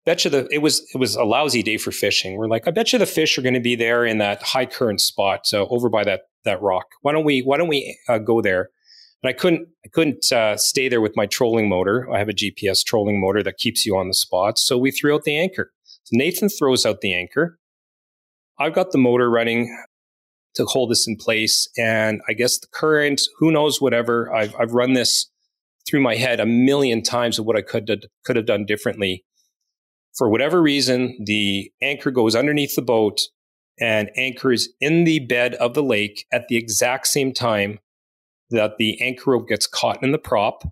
Bet 0.05 0.27
you 0.27 0.31
the 0.31 0.47
it 0.51 0.59
was 0.59 0.87
it 0.93 0.99
was 0.99 1.17
a 1.17 1.25
lousy 1.25 1.63
day 1.63 1.79
for 1.79 1.91
fishing. 1.91 2.37
We're 2.37 2.47
like, 2.47 2.69
I 2.69 2.71
bet 2.71 2.93
you 2.93 2.99
the 2.99 3.07
fish 3.07 3.39
are 3.39 3.43
going 3.43 3.55
to 3.55 3.61
be 3.61 3.75
there 3.75 4.05
in 4.05 4.19
that 4.19 4.43
high 4.43 4.67
current 4.67 5.01
spot 5.01 5.47
uh, 5.55 5.65
over 5.69 5.89
by 5.89 6.05
that 6.05 6.25
that 6.45 6.61
rock. 6.61 6.85
Why 7.01 7.13
don't 7.13 7.25
we 7.25 7.41
Why 7.41 7.57
don't 7.57 7.69
we 7.69 7.99
uh, 8.07 8.19
go 8.19 8.43
there? 8.43 8.69
And 9.23 9.31
I 9.31 9.33
couldn't 9.33 9.67
I 9.87 9.89
couldn't 9.89 10.31
uh, 10.31 10.59
stay 10.59 10.91
there 10.91 11.01
with 11.01 11.17
my 11.17 11.25
trolling 11.25 11.71
motor. 11.71 12.07
I 12.13 12.19
have 12.19 12.29
a 12.29 12.35
GPS 12.35 12.85
trolling 12.85 13.19
motor 13.19 13.43
that 13.43 13.57
keeps 13.57 13.87
you 13.87 13.97
on 13.97 14.09
the 14.09 14.15
spot. 14.15 14.59
So 14.59 14.77
we 14.77 14.91
threw 14.91 15.15
out 15.15 15.25
the 15.25 15.39
anchor. 15.39 15.73
So 15.85 16.11
Nathan 16.13 16.51
throws 16.51 16.85
out 16.85 17.01
the 17.01 17.15
anchor. 17.15 17.59
I've 18.59 18.75
got 18.75 18.93
the 18.93 18.99
motor 18.99 19.31
running 19.31 19.75
to 20.55 20.65
hold 20.65 20.91
this 20.91 21.07
in 21.07 21.17
place. 21.17 21.69
And 21.77 22.21
I 22.29 22.33
guess 22.33 22.59
the 22.59 22.67
current, 22.73 23.21
who 23.39 23.51
knows, 23.51 23.81
whatever. 23.81 24.33
I've, 24.33 24.55
I've 24.57 24.73
run 24.73 24.93
this 24.93 25.31
through 25.89 26.01
my 26.01 26.15
head 26.15 26.41
a 26.41 26.47
million 26.47 27.03
times 27.03 27.39
of 27.39 27.45
what 27.45 27.57
I 27.57 27.63
could 27.63 27.89
have, 27.89 28.03
could 28.25 28.37
have 28.37 28.47
done 28.47 28.65
differently. 28.65 29.25
For 30.17 30.29
whatever 30.31 30.63
reason, 30.63 31.19
the 31.25 31.73
anchor 31.83 32.11
goes 32.11 32.37
underneath 32.37 32.77
the 32.77 32.83
boat 32.83 33.23
and 33.81 34.11
anchors 34.17 34.69
in 34.81 35.05
the 35.05 35.19
bed 35.19 35.55
of 35.55 35.75
the 35.75 35.83
lake 35.83 36.27
at 36.33 36.49
the 36.49 36.57
exact 36.57 37.09
same 37.09 37.33
time 37.33 37.81
that 38.51 38.77
the 38.79 39.01
anchor 39.03 39.33
rope 39.33 39.49
gets 39.49 39.67
caught 39.67 40.03
in 40.03 40.13
the 40.13 40.19
prop 40.19 40.63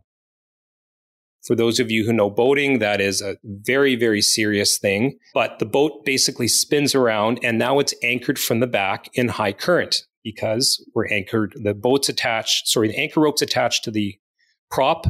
for 1.46 1.55
those 1.55 1.81
of 1.81 1.90
you 1.90 2.05
who 2.05 2.12
know 2.12 2.31
boating, 2.31 2.78
that 2.78 3.00
is 3.00 3.20
a 3.20 3.37
very, 3.44 3.96
very 3.96 4.22
serious 4.22 4.78
thing. 4.78 5.18
But 5.35 5.59
the 5.59 5.66
boat 5.66 6.05
basically 6.05 6.48
spins 6.48 6.94
around 6.94 7.40
and 7.42 7.59
now 7.59 7.78
it's 7.78 7.94
anchored 8.02 8.38
from 8.38 8.61
the 8.61 8.66
back 8.66 9.09
in 9.14 9.28
high 9.28 9.52
current 9.52 10.05
because 10.22 10.85
we're 10.94 11.09
anchored. 11.09 11.55
The 11.62 11.74
boat's 11.74 12.09
attached, 12.09 12.68
sorry, 12.68 12.88
the 12.88 12.98
anchor 12.98 13.20
rope's 13.20 13.42
attached 13.42 13.85
to 13.85 13.90
the 13.90 14.16
prop 14.70 15.07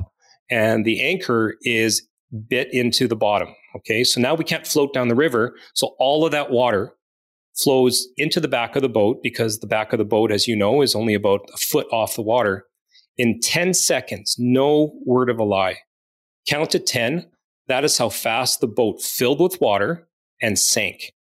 and 0.50 0.84
the 0.84 1.02
anchor 1.02 1.54
is 1.62 2.06
bit 2.48 2.68
into 2.72 3.06
the 3.06 3.16
bottom. 3.16 3.54
Okay. 3.76 4.04
So 4.04 4.20
now 4.20 4.34
we 4.34 4.44
can't 4.44 4.66
float 4.66 4.92
down 4.92 5.08
the 5.08 5.14
river. 5.14 5.54
So 5.74 5.94
all 5.98 6.24
of 6.24 6.32
that 6.32 6.50
water 6.50 6.94
flows 7.62 8.06
into 8.16 8.40
the 8.40 8.48
back 8.48 8.76
of 8.76 8.82
the 8.82 8.88
boat 8.88 9.18
because 9.22 9.58
the 9.58 9.66
back 9.66 9.92
of 9.92 9.98
the 9.98 10.04
boat, 10.04 10.32
as 10.32 10.48
you 10.48 10.56
know, 10.56 10.82
is 10.82 10.94
only 10.94 11.14
about 11.14 11.40
a 11.52 11.56
foot 11.58 11.86
off 11.92 12.16
the 12.16 12.22
water. 12.22 12.64
In 13.18 13.40
10 13.40 13.74
seconds, 13.74 14.36
no 14.38 14.92
word 15.04 15.28
of 15.28 15.38
a 15.38 15.44
lie, 15.44 15.78
Count 16.48 16.70
to 16.70 16.78
10. 16.78 17.30
That 17.68 17.84
is 17.84 17.98
how 17.98 18.08
fast 18.08 18.60
the 18.60 18.66
boat 18.66 19.00
filled 19.00 19.40
with 19.40 19.60
water 19.60 20.08
and 20.40 20.58
sank. 20.58 21.12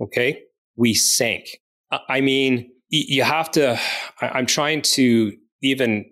Okay. 0.00 0.42
We 0.76 0.94
sank. 0.94 1.58
I 2.08 2.20
mean, 2.20 2.70
you 2.90 3.22
have 3.22 3.50
to, 3.52 3.78
I'm 4.20 4.46
trying 4.46 4.82
to 4.82 5.32
even 5.62 6.04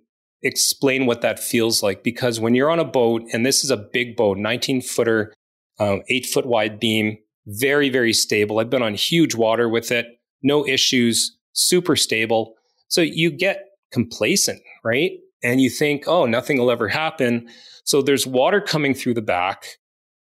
explain 0.42 1.06
what 1.06 1.20
that 1.20 1.38
feels 1.38 1.82
like 1.82 2.02
because 2.02 2.40
when 2.40 2.54
you're 2.54 2.70
on 2.70 2.78
a 2.78 2.84
boat, 2.84 3.22
and 3.32 3.44
this 3.44 3.62
is 3.64 3.70
a 3.70 3.76
big 3.76 4.16
boat, 4.16 4.38
19 4.38 4.80
footer, 4.80 5.32
um, 5.78 6.02
eight 6.08 6.26
foot 6.26 6.46
wide 6.46 6.80
beam, 6.80 7.18
very, 7.46 7.88
very 7.88 8.12
stable. 8.12 8.58
I've 8.58 8.70
been 8.70 8.82
on 8.82 8.94
huge 8.94 9.34
water 9.34 9.68
with 9.68 9.90
it, 9.90 10.06
no 10.42 10.66
issues, 10.66 11.36
super 11.52 11.96
stable. 11.96 12.54
So 12.88 13.00
you 13.00 13.30
get 13.30 13.64
complacent, 13.92 14.62
right? 14.84 15.12
And 15.42 15.60
you 15.60 15.70
think, 15.70 16.04
oh, 16.06 16.26
nothing 16.26 16.58
will 16.58 16.70
ever 16.70 16.88
happen. 16.88 17.48
So 17.84 18.00
there's 18.00 18.26
water 18.26 18.60
coming 18.60 18.94
through 18.94 19.14
the 19.14 19.22
back. 19.22 19.78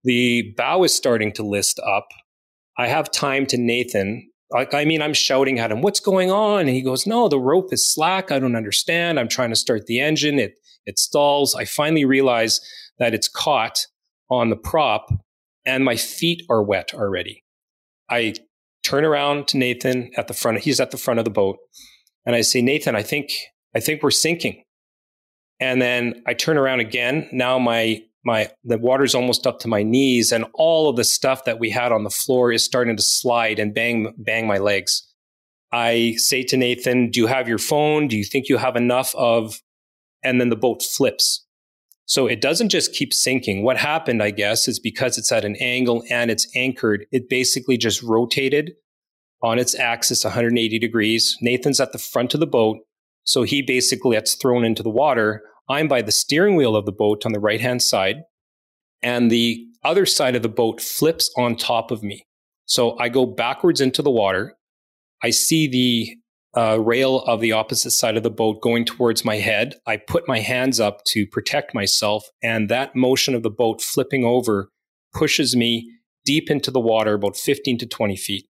The 0.05 0.55
bow 0.57 0.85
is 0.85 0.95
starting 0.95 1.33
to 1.33 1.43
list 1.43 1.81
up. 1.81 2.09
I 2.79 2.89
have 2.89 3.11
time 3.11 3.47
to 3.47 3.59
Nathan. 3.59 4.31
Like, 4.51 4.75
I 4.75 4.85
mean, 4.85 5.03
I'm 5.03 5.15
shouting 5.15 5.59
at 5.59 5.73
him, 5.73 5.81
what's 5.81 6.01
going 6.01 6.31
on? 6.31 6.61
And 6.61 6.71
he 6.71 6.83
goes, 6.83 7.07
no, 7.07 7.29
the 7.29 7.41
rope 7.41 7.73
is 7.73 7.93
slack. 7.93 8.31
I 8.31 8.39
don't 8.39 8.57
understand. 8.57 9.19
I'm 9.19 9.29
trying 9.29 9.51
to 9.51 9.57
start 9.57 9.87
the 9.87 10.01
engine. 10.01 10.39
It, 10.39 10.55
it 10.85 10.99
stalls. 10.99 11.55
I 11.55 11.65
finally 11.65 12.05
realize 12.05 12.61
that 12.99 13.15
it's 13.15 13.29
caught 13.29 13.87
on 14.31 14.51
the 14.51 14.57
prop 14.57 15.09
and 15.65 15.85
my 15.85 15.97
feet 15.97 16.43
are 16.51 16.63
wet 16.63 16.93
already. 16.95 17.45
I 18.11 18.35
turn 18.83 19.05
around 19.05 19.49
to 19.49 19.59
Nathan 19.59 20.11
at 20.17 20.29
the 20.29 20.35
front. 20.35 20.61
He's 20.61 20.81
at 20.81 20.91
the 20.91 20.97
front 20.97 21.19
of 21.19 21.25
the 21.25 21.31
boat. 21.31 21.59
And 22.27 22.37
I 22.37 22.43
say, 22.43 22.61
Nathan, 22.63 22.95
I 22.95 23.03
think, 23.03 23.31
I 23.75 23.81
think 23.81 24.03
we're 24.03 24.11
sinking. 24.11 24.63
And 25.63 25.81
then 25.81 26.25
I 26.27 26.35
turn 26.35 26.59
around 26.59 26.81
again. 26.81 27.29
Now 27.31 27.57
my 27.57 28.03
my 28.25 28.51
the 28.65 28.79
water's 28.79 29.15
almost 29.15 29.47
up 29.47 29.61
to 29.61 29.69
my 29.69 29.85
knees 29.85 30.33
and 30.33 30.45
all 30.55 30.89
of 30.89 30.97
the 30.97 31.05
stuff 31.05 31.45
that 31.45 31.61
we 31.61 31.71
had 31.71 31.93
on 31.93 32.03
the 32.03 32.11
floor 32.11 32.51
is 32.51 32.65
starting 32.65 32.97
to 32.97 33.03
slide 33.03 33.61
and 33.61 33.73
bang 33.73 34.13
bang 34.19 34.49
my 34.49 34.59
legs. 34.59 35.09
I 35.73 36.15
say 36.17 36.43
to 36.43 36.57
Nathan, 36.57 37.11
"Do 37.11 37.21
you 37.21 37.27
have 37.29 37.49
your 37.49 37.59
phone? 37.59 38.09
Do 38.09 38.17
you 38.17 38.25
think 38.25 38.49
you 38.49 38.57
have 38.57 38.75
enough 38.75 39.15
of?" 39.15 39.63
And 40.25 40.41
then 40.41 40.49
the 40.49 40.57
boat 40.57 40.83
flips. 40.83 41.47
So 42.07 42.27
it 42.27 42.41
doesn't 42.41 42.71
just 42.71 42.93
keep 42.93 43.13
sinking. 43.13 43.63
What 43.63 43.77
happened, 43.77 44.21
I 44.21 44.33
guess, 44.33 44.67
is 44.67 44.81
because 44.81 45.17
it's 45.17 45.31
at 45.31 45.45
an 45.45 45.55
angle 45.61 46.03
and 46.11 46.29
it's 46.29 46.49
anchored, 46.57 47.07
it 47.13 47.29
basically 47.29 47.77
just 47.77 48.03
rotated 48.03 48.73
on 49.43 49.61
its 49.61 49.77
axis 49.77 50.25
180 50.25 50.79
degrees. 50.81 51.37
Nathan's 51.41 51.81
at 51.81 51.93
the 51.93 51.99
front 51.99 52.35
of 52.35 52.41
the 52.41 52.47
boat. 52.47 52.79
So 53.25 53.45
he 53.45 53.63
basically 53.63 54.17
gets 54.17 54.35
thrown 54.35 54.65
into 54.65 54.83
the 54.83 54.91
water. 54.91 55.43
I'm 55.73 55.89
by 55.89 56.03
the 56.03 56.13
steering 56.13 56.55
wheel 56.55 56.77
of 56.77 56.85
the 56.85 56.93
boat 56.93 57.25
on 57.25 57.33
the 57.33 57.41
right 57.41 57.61
hand 57.61 57.83
side, 57.83 58.17
and 59.03 59.31
the 59.31 59.67
other 59.83 60.05
side 60.05 60.37
of 60.37 60.43
the 60.43 60.49
boat 60.49 60.81
flips 60.81 61.33
on 61.37 61.57
top 61.57 61.91
of 61.91 62.03
me. 62.03 62.27
So 62.67 62.99
I 62.99 63.09
go 63.09 63.25
backwards 63.25 63.81
into 63.81 64.03
the 64.03 64.11
water. 64.11 64.55
I 65.23 65.31
see 65.31 65.67
the 65.67 66.17
uh, 66.55 66.79
rail 66.79 67.21
of 67.21 67.41
the 67.41 67.53
opposite 67.53 67.93
side 67.93 68.19
of 68.19 68.23
the 68.23 68.31
boat 68.31 68.61
going 68.61 68.85
towards 68.85 69.25
my 69.25 69.37
head. 69.37 69.75
I 69.87 69.97
put 69.97 70.29
my 70.29 70.41
hands 70.41 70.79
up 70.79 71.03
to 71.07 71.27
protect 71.27 71.75
myself, 71.75 72.25
and 72.43 72.69
that 72.69 72.95
motion 72.95 73.35
of 73.35 73.43
the 73.43 73.51
boat 73.51 73.81
flipping 73.81 74.25
over 74.25 74.69
pushes 75.15 75.57
me 75.57 75.91
deep 76.27 76.51
into 76.51 76.71
the 76.71 76.81
water, 76.81 77.15
about 77.15 77.37
15 77.37 77.79
to 77.79 77.87
20 77.87 78.17
feet. 78.17 78.47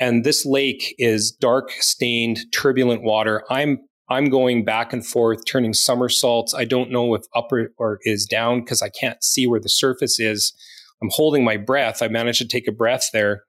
And 0.00 0.24
this 0.24 0.46
lake 0.46 0.94
is 0.98 1.30
dark, 1.30 1.72
stained, 1.72 2.38
turbulent 2.52 3.02
water. 3.02 3.44
I'm 3.50 3.80
I'm 4.10 4.30
going 4.30 4.64
back 4.64 4.92
and 4.92 5.06
forth, 5.06 5.44
turning 5.46 5.74
somersaults. 5.74 6.54
I 6.54 6.64
don't 6.64 6.90
know 6.90 7.14
if 7.14 7.24
up 7.34 7.52
or, 7.52 7.72
or 7.76 7.98
is 8.02 8.24
down 8.24 8.60
because 8.60 8.80
I 8.80 8.88
can't 8.88 9.22
see 9.22 9.46
where 9.46 9.60
the 9.60 9.68
surface 9.68 10.18
is. 10.18 10.54
I'm 11.02 11.10
holding 11.12 11.44
my 11.44 11.56
breath. 11.56 12.02
I 12.02 12.08
managed 12.08 12.38
to 12.38 12.48
take 12.48 12.66
a 12.66 12.72
breath 12.72 13.10
there. 13.12 13.44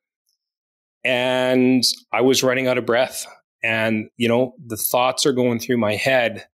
And 1.03 1.83
I 2.11 2.21
was 2.21 2.43
running 2.43 2.67
out 2.67 2.77
of 2.77 2.85
breath. 2.85 3.25
And, 3.63 4.09
you 4.17 4.27
know, 4.27 4.53
the 4.63 4.77
thoughts 4.77 5.25
are 5.25 5.31
going 5.31 5.59
through 5.59 5.77
my 5.77 5.95
head. 5.95 6.47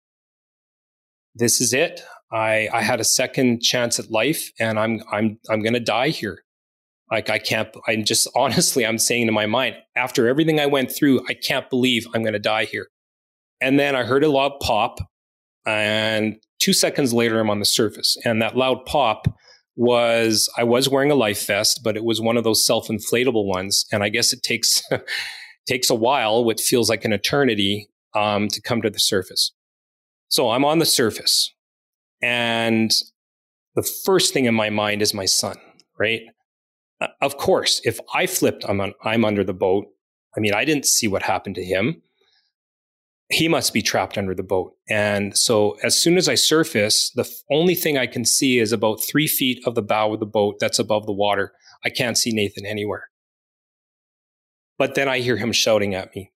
This 1.33 1.59
is 1.59 1.73
it. 1.73 2.01
I, 2.31 2.69
I 2.71 2.81
had 2.81 2.99
a 2.99 3.05
second 3.05 3.61
chance 3.61 3.99
at 3.99 4.11
life 4.11 4.51
and 4.59 4.79
I'm, 4.79 5.01
I'm, 5.11 5.39
I'm 5.49 5.61
going 5.61 5.73
to 5.73 5.79
die 5.79 6.09
here. 6.09 6.43
Like 7.11 7.29
I 7.29 7.39
can't, 7.39 7.69
I'm 7.87 8.03
just 8.03 8.29
honestly, 8.35 8.85
I'm 8.85 8.97
saying 8.97 9.25
to 9.25 9.31
my 9.31 9.47
mind, 9.47 9.75
after 9.95 10.27
everything 10.27 10.59
I 10.59 10.65
went 10.67 10.91
through, 10.91 11.25
I 11.27 11.33
can't 11.33 11.69
believe 11.69 12.05
I'm 12.13 12.21
going 12.21 12.33
to 12.33 12.39
die 12.39 12.65
here. 12.65 12.87
And 13.61 13.79
then 13.79 13.95
I 13.95 14.03
heard 14.03 14.23
a 14.23 14.29
loud 14.29 14.59
pop 14.59 14.99
and 15.65 16.37
two 16.59 16.73
seconds 16.73 17.13
later, 17.13 17.39
I'm 17.39 17.49
on 17.49 17.59
the 17.59 17.65
surface 17.65 18.17
and 18.23 18.41
that 18.41 18.55
loud 18.55 18.85
pop 18.85 19.27
was 19.75 20.49
I 20.57 20.63
was 20.63 20.87
wearing 20.87 21.11
a 21.11 21.15
life 21.15 21.47
vest, 21.47 21.81
but 21.83 21.97
it 21.97 22.03
was 22.03 22.21
one 22.21 22.37
of 22.37 22.43
those 22.43 22.65
self-inflatable 22.65 23.45
ones. 23.45 23.85
And 23.91 24.03
I 24.03 24.09
guess 24.09 24.31
it 24.31 24.41
takes, 24.43 24.81
takes 25.67 25.89
a 25.89 25.95
while, 25.95 26.43
what 26.45 26.59
feels 26.59 26.89
like 26.89 27.03
an 27.03 27.13
eternity, 27.13 27.89
um, 28.13 28.47
to 28.47 28.61
come 28.61 28.81
to 28.81 28.89
the 28.89 28.99
surface. 28.99 29.51
So 30.29 30.51
I'm 30.51 30.63
on 30.63 30.79
the 30.79 30.85
surface 30.85 31.53
and 32.21 32.91
the 33.75 33.83
first 33.83 34.33
thing 34.33 34.45
in 34.45 34.55
my 34.55 34.69
mind 34.69 35.01
is 35.01 35.13
my 35.13 35.25
son, 35.25 35.57
right? 35.99 36.21
Uh, 37.01 37.07
of 37.21 37.37
course, 37.37 37.81
if 37.83 37.99
I 38.13 38.25
flipped, 38.25 38.63
I'm, 38.67 38.79
on, 38.79 38.93
I'm 39.03 39.25
under 39.25 39.43
the 39.43 39.53
boat. 39.53 39.85
I 40.35 40.39
mean, 40.39 40.53
I 40.53 40.65
didn't 40.65 40.85
see 40.85 41.07
what 41.07 41.23
happened 41.23 41.55
to 41.55 41.63
him. 41.63 42.01
He 43.29 43.47
must 43.47 43.73
be 43.73 43.81
trapped 43.81 44.17
under 44.17 44.35
the 44.35 44.43
boat. 44.43 44.73
And 44.89 45.35
so 45.35 45.77
as 45.83 45.97
soon 45.97 46.17
as 46.17 46.29
I 46.29 46.35
surface, 46.35 47.11
the 47.15 47.29
only 47.51 47.73
thing 47.73 47.97
I 47.97 48.05
can 48.05 48.23
see 48.23 48.59
is 48.59 48.71
about 48.71 49.01
three 49.01 49.27
feet 49.27 49.65
of 49.65 49.73
the 49.73 49.81
bow 49.81 50.13
of 50.13 50.19
the 50.19 50.27
boat 50.27 50.55
that's 50.59 50.77
above 50.77 51.05
the 51.05 51.13
water. 51.13 51.51
I 51.83 51.89
can't 51.89 52.17
see 52.17 52.31
Nathan 52.31 52.65
anywhere. 52.65 53.09
But 54.77 54.95
then 54.95 55.07
I 55.07 55.19
hear 55.19 55.37
him 55.37 55.51
shouting 55.51 55.95
at 55.95 56.15
me. 56.15 56.31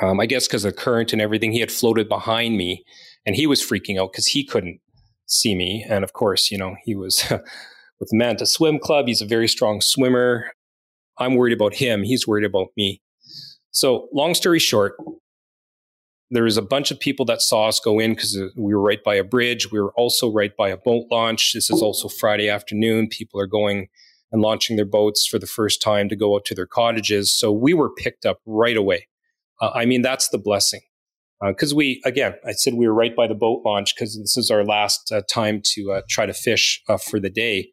Um, 0.00 0.20
I 0.20 0.26
guess 0.26 0.46
because 0.46 0.64
of 0.64 0.74
the 0.74 0.80
current 0.80 1.12
and 1.12 1.20
everything, 1.20 1.52
he 1.52 1.60
had 1.60 1.70
floated 1.70 2.08
behind 2.08 2.56
me 2.56 2.84
and 3.26 3.36
he 3.36 3.46
was 3.46 3.62
freaking 3.62 4.00
out 4.00 4.12
because 4.12 4.28
he 4.28 4.44
couldn't 4.44 4.80
see 5.26 5.54
me. 5.54 5.84
And 5.88 6.04
of 6.04 6.12
course, 6.12 6.50
you 6.50 6.56
know, 6.56 6.76
he 6.84 6.94
was 6.94 7.24
with 7.30 8.08
the 8.08 8.16
Manta 8.16 8.46
Swim 8.46 8.78
Club. 8.78 9.06
He's 9.08 9.20
a 9.20 9.26
very 9.26 9.48
strong 9.48 9.80
swimmer. 9.80 10.52
I'm 11.18 11.34
worried 11.34 11.52
about 11.52 11.74
him. 11.74 12.02
He's 12.02 12.26
worried 12.26 12.44
about 12.44 12.68
me. 12.76 13.02
So, 13.70 14.08
long 14.12 14.34
story 14.34 14.58
short, 14.58 14.96
there 16.32 16.44
was 16.44 16.56
a 16.56 16.62
bunch 16.62 16.90
of 16.90 16.98
people 16.98 17.26
that 17.26 17.42
saw 17.42 17.68
us 17.68 17.78
go 17.78 17.98
in 17.98 18.14
because 18.14 18.38
we 18.56 18.74
were 18.74 18.80
right 18.80 19.04
by 19.04 19.14
a 19.14 19.22
bridge. 19.22 19.70
We 19.70 19.78
were 19.78 19.92
also 19.92 20.32
right 20.32 20.56
by 20.56 20.70
a 20.70 20.78
boat 20.78 21.06
launch. 21.10 21.52
This 21.52 21.70
is 21.70 21.82
also 21.82 22.08
Friday 22.08 22.48
afternoon. 22.48 23.08
People 23.08 23.38
are 23.38 23.46
going 23.46 23.88
and 24.32 24.40
launching 24.40 24.76
their 24.76 24.86
boats 24.86 25.26
for 25.26 25.38
the 25.38 25.46
first 25.46 25.82
time 25.82 26.08
to 26.08 26.16
go 26.16 26.34
out 26.34 26.46
to 26.46 26.54
their 26.54 26.66
cottages. 26.66 27.30
So 27.30 27.52
we 27.52 27.74
were 27.74 27.90
picked 27.90 28.24
up 28.24 28.40
right 28.46 28.78
away. 28.78 29.08
Uh, 29.60 29.72
I 29.74 29.84
mean, 29.84 30.00
that's 30.00 30.30
the 30.30 30.38
blessing. 30.38 30.80
Because 31.46 31.74
uh, 31.74 31.76
we, 31.76 32.00
again, 32.06 32.34
I 32.46 32.52
said 32.52 32.74
we 32.74 32.86
were 32.86 32.94
right 32.94 33.14
by 33.14 33.26
the 33.26 33.34
boat 33.34 33.60
launch 33.66 33.94
because 33.94 34.18
this 34.18 34.38
is 34.38 34.50
our 34.50 34.64
last 34.64 35.12
uh, 35.12 35.20
time 35.30 35.60
to 35.74 35.92
uh, 35.92 36.02
try 36.08 36.24
to 36.24 36.32
fish 36.32 36.82
uh, 36.88 36.96
for 36.96 37.20
the 37.20 37.28
day. 37.28 37.72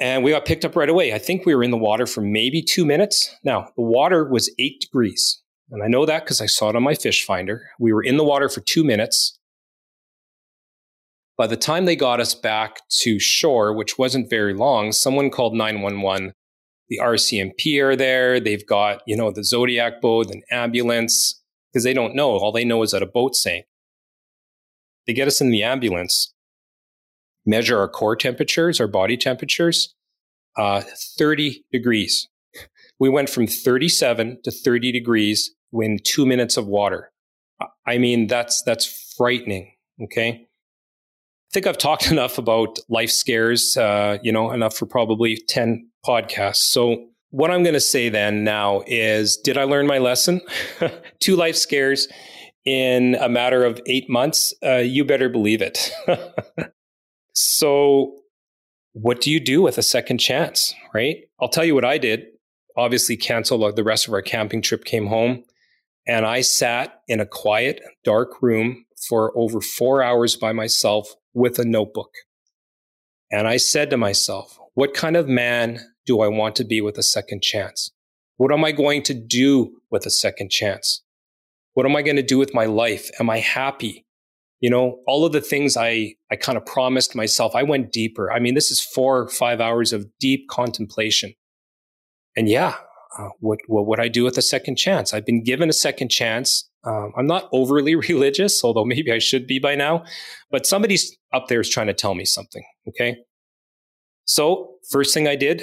And 0.00 0.24
we 0.24 0.32
got 0.32 0.46
picked 0.46 0.64
up 0.64 0.74
right 0.74 0.88
away. 0.88 1.12
I 1.12 1.18
think 1.18 1.46
we 1.46 1.54
were 1.54 1.62
in 1.62 1.70
the 1.70 1.76
water 1.76 2.06
for 2.06 2.22
maybe 2.22 2.60
two 2.60 2.84
minutes. 2.84 3.36
Now, 3.44 3.70
the 3.76 3.82
water 3.82 4.28
was 4.28 4.52
eight 4.58 4.80
degrees. 4.80 5.42
And 5.70 5.82
I 5.82 5.86
know 5.86 6.06
that 6.06 6.24
because 6.24 6.40
I 6.40 6.46
saw 6.46 6.70
it 6.70 6.76
on 6.76 6.82
my 6.82 6.94
fish 6.94 7.24
finder. 7.24 7.68
We 7.78 7.92
were 7.92 8.02
in 8.02 8.16
the 8.16 8.24
water 8.24 8.48
for 8.48 8.60
two 8.60 8.84
minutes. 8.84 9.38
By 11.36 11.46
the 11.46 11.56
time 11.56 11.84
they 11.84 11.94
got 11.94 12.20
us 12.20 12.34
back 12.34 12.80
to 13.02 13.20
shore, 13.20 13.72
which 13.72 13.98
wasn't 13.98 14.30
very 14.30 14.54
long, 14.54 14.92
someone 14.92 15.30
called 15.30 15.54
911 15.54 16.32
the 16.88 17.00
RCMP 17.02 17.80
are 17.82 17.96
there. 17.96 18.40
They've 18.40 18.66
got, 18.66 19.02
you 19.06 19.16
know, 19.16 19.30
the 19.30 19.44
Zodiac 19.44 20.00
boat, 20.00 20.30
an 20.30 20.42
ambulance, 20.50 21.40
because 21.70 21.84
they 21.84 21.92
don't 21.92 22.14
know. 22.14 22.30
All 22.30 22.52
they 22.52 22.64
know 22.64 22.82
is 22.82 22.92
that 22.92 23.02
a 23.02 23.06
boat 23.06 23.36
sank. 23.36 23.66
They 25.06 25.12
get 25.12 25.28
us 25.28 25.40
in 25.40 25.50
the 25.50 25.62
ambulance, 25.62 26.32
measure 27.46 27.78
our 27.78 27.88
core 27.88 28.16
temperatures, 28.16 28.80
our 28.80 28.88
body 28.88 29.16
temperatures, 29.16 29.94
uh, 30.56 30.82
30 31.18 31.64
degrees. 31.72 32.28
We 32.98 33.08
went 33.08 33.30
from 33.30 33.46
37 33.46 34.40
to 34.44 34.50
30 34.50 34.92
degrees 34.92 35.54
in 35.72 35.98
two 36.02 36.26
minutes 36.26 36.56
of 36.56 36.66
water. 36.66 37.10
I 37.86 37.98
mean, 37.98 38.26
that's, 38.26 38.62
that's 38.62 39.14
frightening. 39.16 39.72
Okay. 40.02 40.48
I 41.48 41.52
think 41.52 41.66
I've 41.66 41.78
talked 41.78 42.10
enough 42.10 42.38
about 42.38 42.78
life 42.88 43.10
scares, 43.10 43.76
uh, 43.76 44.18
you 44.22 44.32
know, 44.32 44.50
enough 44.50 44.76
for 44.76 44.86
probably 44.86 45.42
10 45.48 45.88
podcasts. 46.06 46.56
So, 46.56 47.06
what 47.30 47.50
I'm 47.50 47.62
going 47.62 47.74
to 47.74 47.80
say 47.80 48.08
then 48.08 48.42
now 48.42 48.82
is 48.86 49.36
Did 49.36 49.58
I 49.58 49.64
learn 49.64 49.86
my 49.86 49.98
lesson? 49.98 50.40
Two 51.20 51.36
life 51.36 51.56
scares 51.56 52.08
in 52.64 53.16
a 53.16 53.28
matter 53.28 53.64
of 53.64 53.80
eight 53.86 54.08
months. 54.08 54.54
Uh, 54.64 54.76
you 54.76 55.04
better 55.04 55.28
believe 55.28 55.60
it. 55.60 55.90
so, 57.34 58.14
what 58.92 59.20
do 59.20 59.30
you 59.30 59.40
do 59.40 59.60
with 59.60 59.78
a 59.78 59.82
second 59.82 60.18
chance, 60.18 60.74
right? 60.94 61.18
I'll 61.40 61.48
tell 61.48 61.64
you 61.64 61.74
what 61.74 61.84
I 61.84 61.98
did. 61.98 62.26
Obviously, 62.76 63.16
cancel 63.16 63.72
the 63.72 63.84
rest 63.84 64.08
of 64.08 64.14
our 64.14 64.22
camping 64.22 64.62
trip, 64.62 64.84
came 64.84 65.06
home, 65.06 65.44
and 66.08 66.24
I 66.24 66.40
sat 66.40 67.02
in 67.06 67.20
a 67.20 67.26
quiet, 67.26 67.82
dark 68.02 68.40
room 68.40 68.86
for 69.08 69.36
over 69.36 69.60
four 69.60 70.02
hours 70.02 70.34
by 70.36 70.52
myself 70.52 71.14
with 71.34 71.58
a 71.58 71.64
notebook. 71.64 72.10
And 73.30 73.46
I 73.46 73.58
said 73.58 73.90
to 73.90 73.98
myself, 73.98 74.58
what 74.74 74.94
kind 74.94 75.16
of 75.16 75.28
man 75.28 75.80
do 76.06 76.20
I 76.20 76.28
want 76.28 76.56
to 76.56 76.64
be 76.64 76.80
with 76.80 76.96
a 76.96 77.02
second 77.02 77.42
chance? 77.42 77.90
What 78.38 78.52
am 78.52 78.64
I 78.64 78.72
going 78.72 79.02
to 79.04 79.14
do 79.14 79.80
with 79.90 80.06
a 80.06 80.10
second 80.10 80.50
chance? 80.50 81.02
What 81.74 81.84
am 81.84 81.94
I 81.94 82.02
going 82.02 82.16
to 82.16 82.22
do 82.22 82.38
with 82.38 82.54
my 82.54 82.64
life? 82.64 83.10
Am 83.20 83.28
I 83.28 83.40
happy? 83.40 84.06
You 84.60 84.70
know, 84.70 85.00
all 85.06 85.26
of 85.26 85.32
the 85.32 85.40
things 85.40 85.76
I, 85.76 86.14
I 86.32 86.36
kind 86.36 86.56
of 86.56 86.64
promised 86.64 87.14
myself, 87.14 87.54
I 87.54 87.62
went 87.62 87.92
deeper. 87.92 88.32
I 88.32 88.38
mean, 88.38 88.54
this 88.54 88.70
is 88.70 88.80
four 88.80 89.18
or 89.18 89.28
five 89.28 89.60
hours 89.60 89.92
of 89.92 90.06
deep 90.18 90.48
contemplation. 90.48 91.34
And 92.34 92.48
yeah, 92.48 92.76
uh, 93.16 93.28
what, 93.40 93.58
what 93.66 93.86
would 93.86 94.00
I 94.00 94.08
do 94.08 94.24
with 94.24 94.36
a 94.36 94.42
second 94.42 94.76
chance? 94.76 95.14
I've 95.14 95.24
been 95.24 95.42
given 95.42 95.68
a 95.68 95.72
second 95.72 96.10
chance. 96.10 96.68
Um, 96.84 97.12
I'm 97.16 97.26
not 97.26 97.48
overly 97.52 97.94
religious, 98.08 98.62
although 98.64 98.84
maybe 98.84 99.12
I 99.12 99.18
should 99.18 99.46
be 99.46 99.58
by 99.58 99.74
now, 99.74 100.04
but 100.50 100.66
somebody's 100.66 101.16
up 101.32 101.48
there 101.48 101.60
is 101.60 101.68
trying 101.68 101.86
to 101.86 101.94
tell 101.94 102.14
me 102.14 102.24
something. 102.24 102.64
Okay. 102.88 103.16
So 104.24 104.74
first 104.90 105.14
thing 105.14 105.26
I 105.26 105.36
did, 105.36 105.62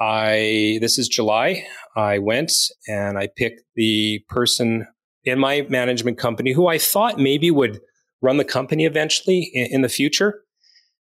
I 0.00 0.78
this 0.80 0.98
is 0.98 1.06
July. 1.06 1.66
I 1.96 2.18
went 2.18 2.52
and 2.88 3.18
I 3.18 3.28
picked 3.36 3.62
the 3.76 4.24
person 4.28 4.86
in 5.24 5.38
my 5.38 5.66
management 5.68 6.18
company 6.18 6.52
who 6.52 6.66
I 6.66 6.78
thought 6.78 7.18
maybe 7.18 7.50
would 7.50 7.80
run 8.22 8.36
the 8.36 8.44
company 8.44 8.84
eventually 8.84 9.50
in, 9.54 9.66
in 9.74 9.82
the 9.82 9.88
future. 9.88 10.42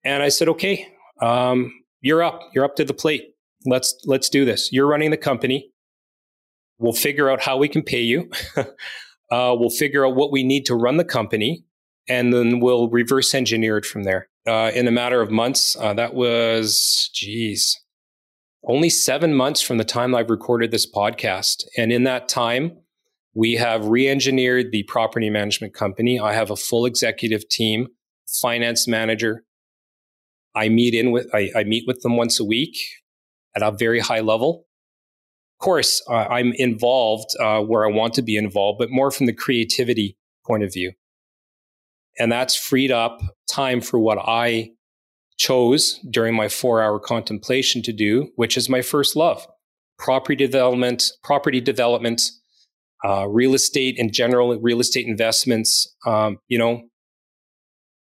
And 0.05 0.23
I 0.23 0.29
said, 0.29 0.49
okay, 0.49 0.89
um, 1.21 1.73
you're 2.01 2.23
up. 2.23 2.41
You're 2.55 2.65
up 2.65 2.77
to 2.77 2.85
the 2.85 2.95
plate. 2.95 3.35
Let's 3.67 3.95
let's 4.07 4.29
do 4.29 4.45
this. 4.45 4.71
You're 4.73 4.87
running 4.87 5.11
the 5.11 5.17
company. 5.17 5.71
We'll 6.79 6.93
figure 6.93 7.31
out 7.31 7.43
how 7.43 7.57
we 7.57 7.69
can 7.69 7.83
pay 7.83 8.03
you. 8.03 8.31
uh, 8.57 8.65
we'll 9.31 9.71
figure 9.71 10.07
out 10.07 10.15
what 10.15 10.31
we 10.31 10.43
need 10.43 10.67
to 10.67 10.75
run 10.75 10.99
the 10.99 11.05
company, 11.05 11.65
and 12.09 12.33
then 12.33 12.61
we'll 12.61 12.89
reverse 12.89 13.35
engineer 13.35 13.79
it 13.79 13.87
from 13.87 14.03
there 14.05 14.29
uh, 14.47 14.71
in 14.75 14.87
a 14.87 14.91
matter 14.91 15.21
of 15.21 15.31
months. 15.31 15.77
Uh, 15.77 15.95
that 15.95 16.15
was, 16.15 17.11
geez, 17.15 17.81
only 18.67 18.91
seven 18.91 19.35
months 19.35 19.63
from 19.63 19.79
the 19.79 19.85
time 19.85 20.15
I've 20.15 20.31
recorded 20.31 20.71
this 20.71 20.91
podcast. 20.91 21.65
And 21.77 21.93
in 21.93 22.05
that 22.05 22.29
time, 22.29 22.77
we 23.35 23.55
have 23.55 23.87
re 23.87 24.09
engineered 24.09 24.73
the 24.73 24.83
property 24.85 25.31
management 25.31 25.75
company. 25.75 26.21
I 26.21 26.35
have 26.35 26.51
a 26.51 26.57
full 26.57 26.87
executive 26.87 27.49
team, 27.49 27.89
finance 28.27 28.87
manager. 28.87 29.45
I 30.55 30.69
meet 30.69 30.95
in 30.95 31.11
with, 31.11 31.27
I, 31.35 31.51
I 31.55 31.65
meet 31.65 31.85
with 31.87 32.01
them 32.01 32.17
once 32.17 32.41
a 32.41 32.45
week 32.45 32.77
at 33.57 33.63
a 33.63 33.73
very 33.73 34.01
high 34.01 34.21
level. 34.21 34.67
Of 35.59 35.65
course, 35.65 36.03
uh, 36.09 36.27
I'm 36.29 36.53
involved 36.57 37.31
uh, 37.41 37.61
where 37.63 37.87
I 37.87 37.91
want 37.91 38.15
to 38.15 38.23
be 38.23 38.37
involved, 38.37 38.79
but 38.79 38.91
more 38.91 39.11
from 39.11 39.27
the 39.27 39.33
creativity 39.33 40.19
point 40.47 40.63
of 40.63 40.73
view. 40.73 40.93
And 42.19 42.31
that's 42.31 42.55
freed 42.55 42.93
up 42.93 43.21
time 43.51 43.81
for 43.81 43.99
what 43.99 44.19
I 44.19 44.71
chose 45.39 45.99
during 46.11 46.35
my 46.35 46.49
four 46.49 46.83
hour 46.83 46.99
contemplation 46.99 47.83
to 47.83 47.93
do, 47.93 48.31
which 48.37 48.57
is 48.57 48.69
my 48.69 48.83
first 48.83 49.17
love 49.17 49.47
property 49.99 50.37
development, 50.37 51.05
property 51.25 51.61
development, 51.61 52.23
uh, 53.05 53.27
real 53.27 53.55
estate 53.55 53.97
in 53.97 54.13
general, 54.13 54.59
real 54.61 54.81
estate 54.81 55.07
investments, 55.07 55.95
um, 56.07 56.39
you 56.49 56.59
know, 56.59 56.83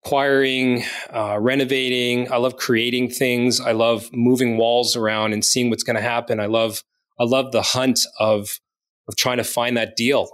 acquiring, 0.09 0.83
uh, 1.13 1.39
renovating. 1.39 2.33
I 2.33 2.39
love 2.39 2.57
creating 2.57 3.11
things. 3.11 3.61
I 3.61 3.73
love 3.73 4.09
moving 4.11 4.57
walls 4.57 4.97
around 4.97 5.35
and 5.35 5.45
seeing 5.45 5.69
what's 5.69 5.83
going 5.83 5.97
to 5.97 6.03
happen. 6.03 6.41
I 6.41 6.47
love 6.47 6.83
I 7.21 7.25
love 7.25 7.53
the 7.53 7.61
hunt 7.61 8.01
of 8.19 8.59
of 9.07 9.17
trying 9.17 9.37
to 9.37 9.45
find 9.45 9.77
that 9.77 9.97
deal. 9.97 10.31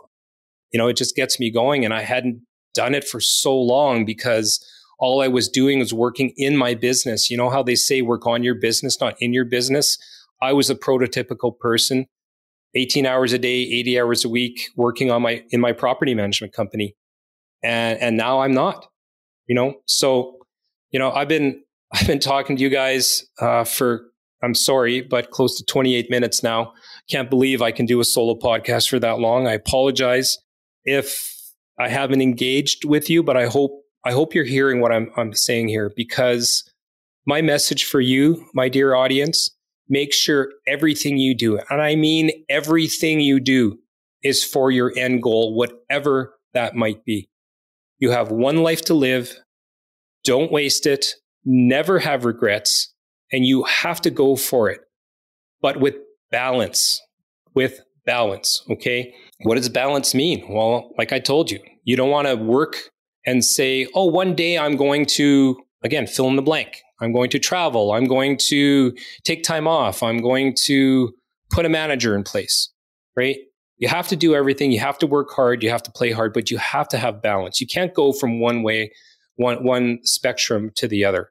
You 0.73 0.79
know, 0.79 0.87
it 0.87 0.97
just 0.97 1.17
gets 1.17 1.41
me 1.41 1.51
going. 1.51 1.85
And 1.85 1.93
I 1.93 2.03
hadn't 2.03 2.43
done 2.73 2.95
it 2.95 3.03
for 3.03 3.19
so 3.19 3.57
long 3.57 4.05
because 4.05 4.65
all 5.01 5.21
I 5.21 5.27
was 5.27 5.49
doing 5.49 5.81
was 5.81 5.93
working 5.93 6.33
in 6.37 6.57
my 6.57 6.75
business. 6.75 7.29
You 7.29 7.37
know 7.37 7.51
how 7.51 7.65
they 7.65 7.75
say 7.75 8.01
work 8.01 8.29
on 8.29 8.45
your 8.45 8.55
business, 8.55 9.01
not 9.01 9.17
in 9.19 9.33
your 9.33 9.45
business? 9.45 9.99
I 10.41 10.53
was 10.53 10.71
a 10.71 10.77
prototypical 10.77 11.59
person, 11.59 12.07
18 12.77 13.07
hours 13.07 13.33
a 13.33 13.39
day, 13.39 13.63
80 13.63 14.01
hours 14.01 14.25
a 14.25 14.29
week, 14.29 14.69
working 14.77 15.11
on 15.11 15.23
my 15.23 15.43
in 15.51 15.61
my 15.61 15.73
property 15.73 16.15
management 16.15 16.53
company. 16.53 16.95
And 17.65 17.99
and 17.99 18.17
now 18.17 18.43
I'm 18.43 18.55
not. 18.55 18.87
You 19.47 19.55
know, 19.55 19.75
so 19.87 20.39
you 20.91 20.99
know, 20.99 21.11
I've 21.13 21.29
been 21.29 21.63
I've 21.93 22.07
been 22.07 22.21
talking 22.21 22.57
to 22.57 22.63
you 22.63 22.71
guys 22.71 23.25
uh, 23.41 23.65
for 23.65 24.07
I'm 24.43 24.55
sorry, 24.55 25.01
but 25.01 25.31
close 25.31 25.57
to 25.57 25.65
28 25.65 26.11
minutes 26.11 26.43
now. 26.43 26.75
Can't 27.11 27.31
believe 27.31 27.63
I 27.63 27.73
can 27.73 27.87
do 27.87 28.01
a 28.01 28.05
solo 28.05 28.35
podcast 28.35 28.89
for 28.89 28.99
that 28.99 29.19
long. 29.19 29.47
I 29.47 29.53
apologize 29.53 30.39
if 30.85 31.33
I 31.79 31.89
haven't 31.89 32.21
engaged 32.21 32.85
with 32.85 33.09
you, 33.09 33.23
but 33.23 33.37
I 33.37 33.47
hope 33.47 33.83
I 34.05 34.13
hope 34.13 34.35
you're 34.35 34.45
hearing 34.45 34.81
what 34.81 34.93
I'm 34.93 35.11
I'm 35.17 35.33
saying 35.35 35.69
here 35.69 35.93
because 35.97 36.63
my 37.27 37.41
message 37.41 37.85
for 37.85 38.01
you, 38.01 38.47
my 38.55 38.69
dear 38.69 38.95
audience, 38.95 39.51
make 39.89 40.13
sure 40.13 40.53
everything 40.67 41.17
you 41.17 41.35
do, 41.35 41.59
and 41.71 41.81
I 41.81 41.97
mean 41.97 42.31
everything 42.49 43.21
you 43.21 43.41
do, 43.41 43.79
is 44.23 44.45
for 44.45 44.71
your 44.71 44.93
end 44.97 45.23
goal, 45.23 45.55
whatever 45.55 46.35
that 46.53 46.75
might 46.75 47.05
be. 47.05 47.29
You 48.05 48.11
have 48.11 48.31
one 48.31 48.59
life 48.59 48.83
to 48.83 48.93
live. 48.93 49.35
Don't 50.25 50.53
waste 50.53 50.85
it. 50.85 51.15
Never 51.43 52.01
have 52.01 52.27
regrets. 52.27 52.93
And 53.33 53.47
you 53.47 53.63
have 53.63 54.03
to 54.03 54.11
go 54.11 54.37
for 54.37 54.69
it, 54.69 54.83
but 55.63 55.81
with 55.81 55.95
balance, 56.31 57.01
with 57.55 57.81
balance. 58.05 58.63
Okay. 58.69 59.15
What 59.45 59.55
does 59.55 59.71
balance 59.71 60.15
mean? 60.15 60.45
Well, 60.51 60.91
like 60.99 61.15
I 61.15 61.19
told 61.19 61.51
you, 61.51 61.61
you 61.85 61.97
don't 61.97 62.11
want 62.11 62.29
to 62.29 62.35
work 62.37 62.91
and 63.25 63.43
say, 63.43 63.89
oh, 63.95 64.05
one 64.05 64.35
day 64.35 64.59
I'm 64.59 64.77
going 64.77 65.07
to, 65.17 65.57
again, 65.83 66.07
fill 66.07 66.29
in 66.29 66.37
the 66.37 66.43
blank. 66.43 66.83
I'm 67.01 67.15
going 67.15 67.31
to 67.31 67.39
travel. 67.39 67.93
I'm 67.93 68.05
going 68.05 68.37
to 68.49 68.93
take 69.25 69.45
time 69.45 69.67
off. 69.67 70.03
I'm 70.03 70.19
going 70.19 70.55
to 70.67 71.15
put 71.49 71.65
a 71.65 71.71
manager 71.71 72.15
in 72.15 72.23
place, 72.23 72.71
right? 73.17 73.39
You 73.85 73.89
have 73.89 74.09
to 74.09 74.17
do 74.17 74.35
everything. 74.35 74.73
You 74.73 74.81
have 74.81 74.97
to 75.01 75.07
work 75.07 75.31
hard. 75.31 75.63
You 75.63 75.69
have 75.69 75.83
to 75.83 75.93
play 75.93 76.11
hard, 76.11 76.33
but 76.33 76.51
you 76.51 76.57
have 76.57 76.89
to 76.89 76.97
have 76.97 77.21
balance. 77.21 77.61
You 77.61 77.67
can't 77.67 77.93
go 77.93 78.15
from 78.15 78.41
one 78.41 78.63
way, 78.63 78.91
one, 79.37 79.63
one 79.63 79.99
spectrum 80.05 80.71
to 80.77 80.89
the 80.89 81.05
other. 81.05 81.31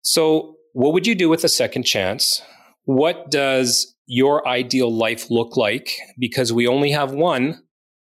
So, 0.00 0.56
what 0.72 0.94
would 0.94 1.06
you 1.06 1.14
do 1.14 1.28
with 1.28 1.44
a 1.44 1.50
second 1.50 1.82
chance? 1.82 2.40
What 2.84 3.30
does 3.30 3.94
your 4.06 4.48
ideal 4.48 4.90
life 4.90 5.30
look 5.30 5.54
like? 5.54 5.98
Because 6.18 6.50
we 6.50 6.66
only 6.66 6.92
have 6.92 7.12
one. 7.12 7.62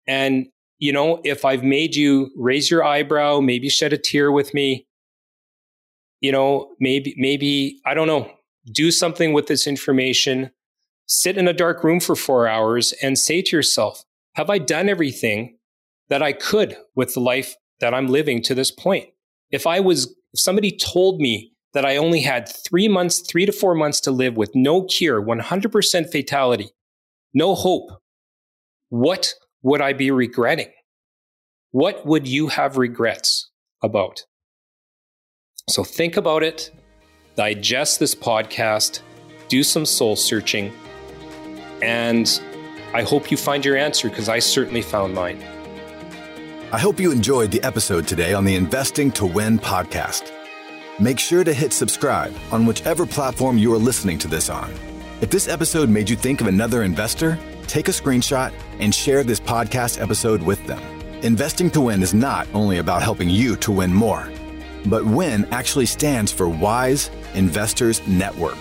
And, 0.08 0.46
you 0.80 0.92
know, 0.92 1.20
if 1.22 1.44
I've 1.44 1.62
made 1.62 1.94
you 1.94 2.32
raise 2.36 2.68
your 2.68 2.82
eyebrow, 2.82 3.38
maybe 3.38 3.68
shed 3.68 3.92
a 3.92 3.96
tear 3.96 4.32
with 4.32 4.52
me, 4.54 4.88
you 6.20 6.32
know, 6.32 6.74
maybe, 6.80 7.14
maybe, 7.16 7.80
I 7.86 7.94
don't 7.94 8.08
know, 8.08 8.28
do 8.72 8.90
something 8.90 9.32
with 9.32 9.46
this 9.46 9.68
information, 9.68 10.50
sit 11.06 11.38
in 11.38 11.48
a 11.48 11.52
dark 11.52 11.82
room 11.82 12.00
for 12.00 12.16
four 12.16 12.46
hours 12.48 12.92
and 13.02 13.18
say 13.18 13.40
to 13.42 13.56
yourself, 13.56 14.04
have 14.34 14.50
I 14.50 14.58
done 14.58 14.88
everything 14.88 15.56
that 16.08 16.22
I 16.22 16.32
could 16.32 16.76
with 16.94 17.14
the 17.14 17.20
life 17.20 17.54
that 17.80 17.94
I'm 17.94 18.08
living 18.08 18.42
to 18.42 18.54
this 18.54 18.70
point? 18.70 19.08
If 19.50 19.66
I 19.66 19.80
was, 19.80 20.14
if 20.32 20.40
somebody 20.40 20.76
told 20.76 21.20
me 21.20 21.52
that 21.72 21.84
I 21.84 21.96
only 21.96 22.20
had 22.20 22.48
three 22.48 22.88
months, 22.88 23.20
three 23.20 23.46
to 23.46 23.52
four 23.52 23.74
months 23.74 24.00
to 24.02 24.10
live 24.10 24.36
with 24.36 24.50
no 24.54 24.84
cure, 24.84 25.22
100% 25.22 26.10
fatality, 26.10 26.70
no 27.32 27.54
hope, 27.54 27.90
what 28.88 29.34
would 29.62 29.80
I 29.80 29.92
be 29.92 30.10
regretting? 30.10 30.72
What 31.70 32.06
would 32.06 32.26
you 32.26 32.48
have 32.48 32.76
regrets 32.76 33.50
about? 33.82 34.24
So 35.68 35.84
think 35.84 36.16
about 36.16 36.42
it, 36.42 36.70
digest 37.34 38.00
this 38.00 38.14
podcast, 38.14 39.00
do 39.48 39.62
some 39.62 39.84
soul 39.84 40.16
searching, 40.16 40.72
and 41.86 42.42
I 42.92 43.02
hope 43.02 43.30
you 43.30 43.36
find 43.36 43.64
your 43.64 43.76
answer 43.76 44.08
because 44.08 44.28
I 44.28 44.40
certainly 44.40 44.82
found 44.82 45.14
mine. 45.14 45.42
I 46.72 46.78
hope 46.78 46.98
you 46.98 47.12
enjoyed 47.12 47.52
the 47.52 47.62
episode 47.62 48.08
today 48.08 48.34
on 48.34 48.44
the 48.44 48.56
Investing 48.56 49.12
to 49.12 49.24
Win 49.24 49.58
podcast. 49.58 50.32
Make 50.98 51.20
sure 51.20 51.44
to 51.44 51.54
hit 51.54 51.72
subscribe 51.72 52.34
on 52.50 52.66
whichever 52.66 53.06
platform 53.06 53.56
you 53.56 53.72
are 53.72 53.78
listening 53.78 54.18
to 54.18 54.28
this 54.28 54.50
on. 54.50 54.72
If 55.20 55.30
this 55.30 55.46
episode 55.46 55.88
made 55.88 56.10
you 56.10 56.16
think 56.16 56.40
of 56.40 56.48
another 56.48 56.82
investor, 56.82 57.38
take 57.68 57.86
a 57.86 57.92
screenshot 57.92 58.52
and 58.80 58.92
share 58.92 59.22
this 59.22 59.40
podcast 59.40 60.00
episode 60.00 60.42
with 60.42 60.64
them. 60.66 60.82
Investing 61.22 61.70
to 61.70 61.82
Win 61.82 62.02
is 62.02 62.14
not 62.14 62.48
only 62.52 62.78
about 62.78 63.02
helping 63.02 63.30
you 63.30 63.54
to 63.56 63.70
win 63.70 63.92
more, 63.92 64.28
but 64.86 65.04
WIN 65.04 65.44
actually 65.52 65.86
stands 65.86 66.32
for 66.32 66.48
Wise 66.48 67.10
Investors 67.34 68.06
Network. 68.08 68.58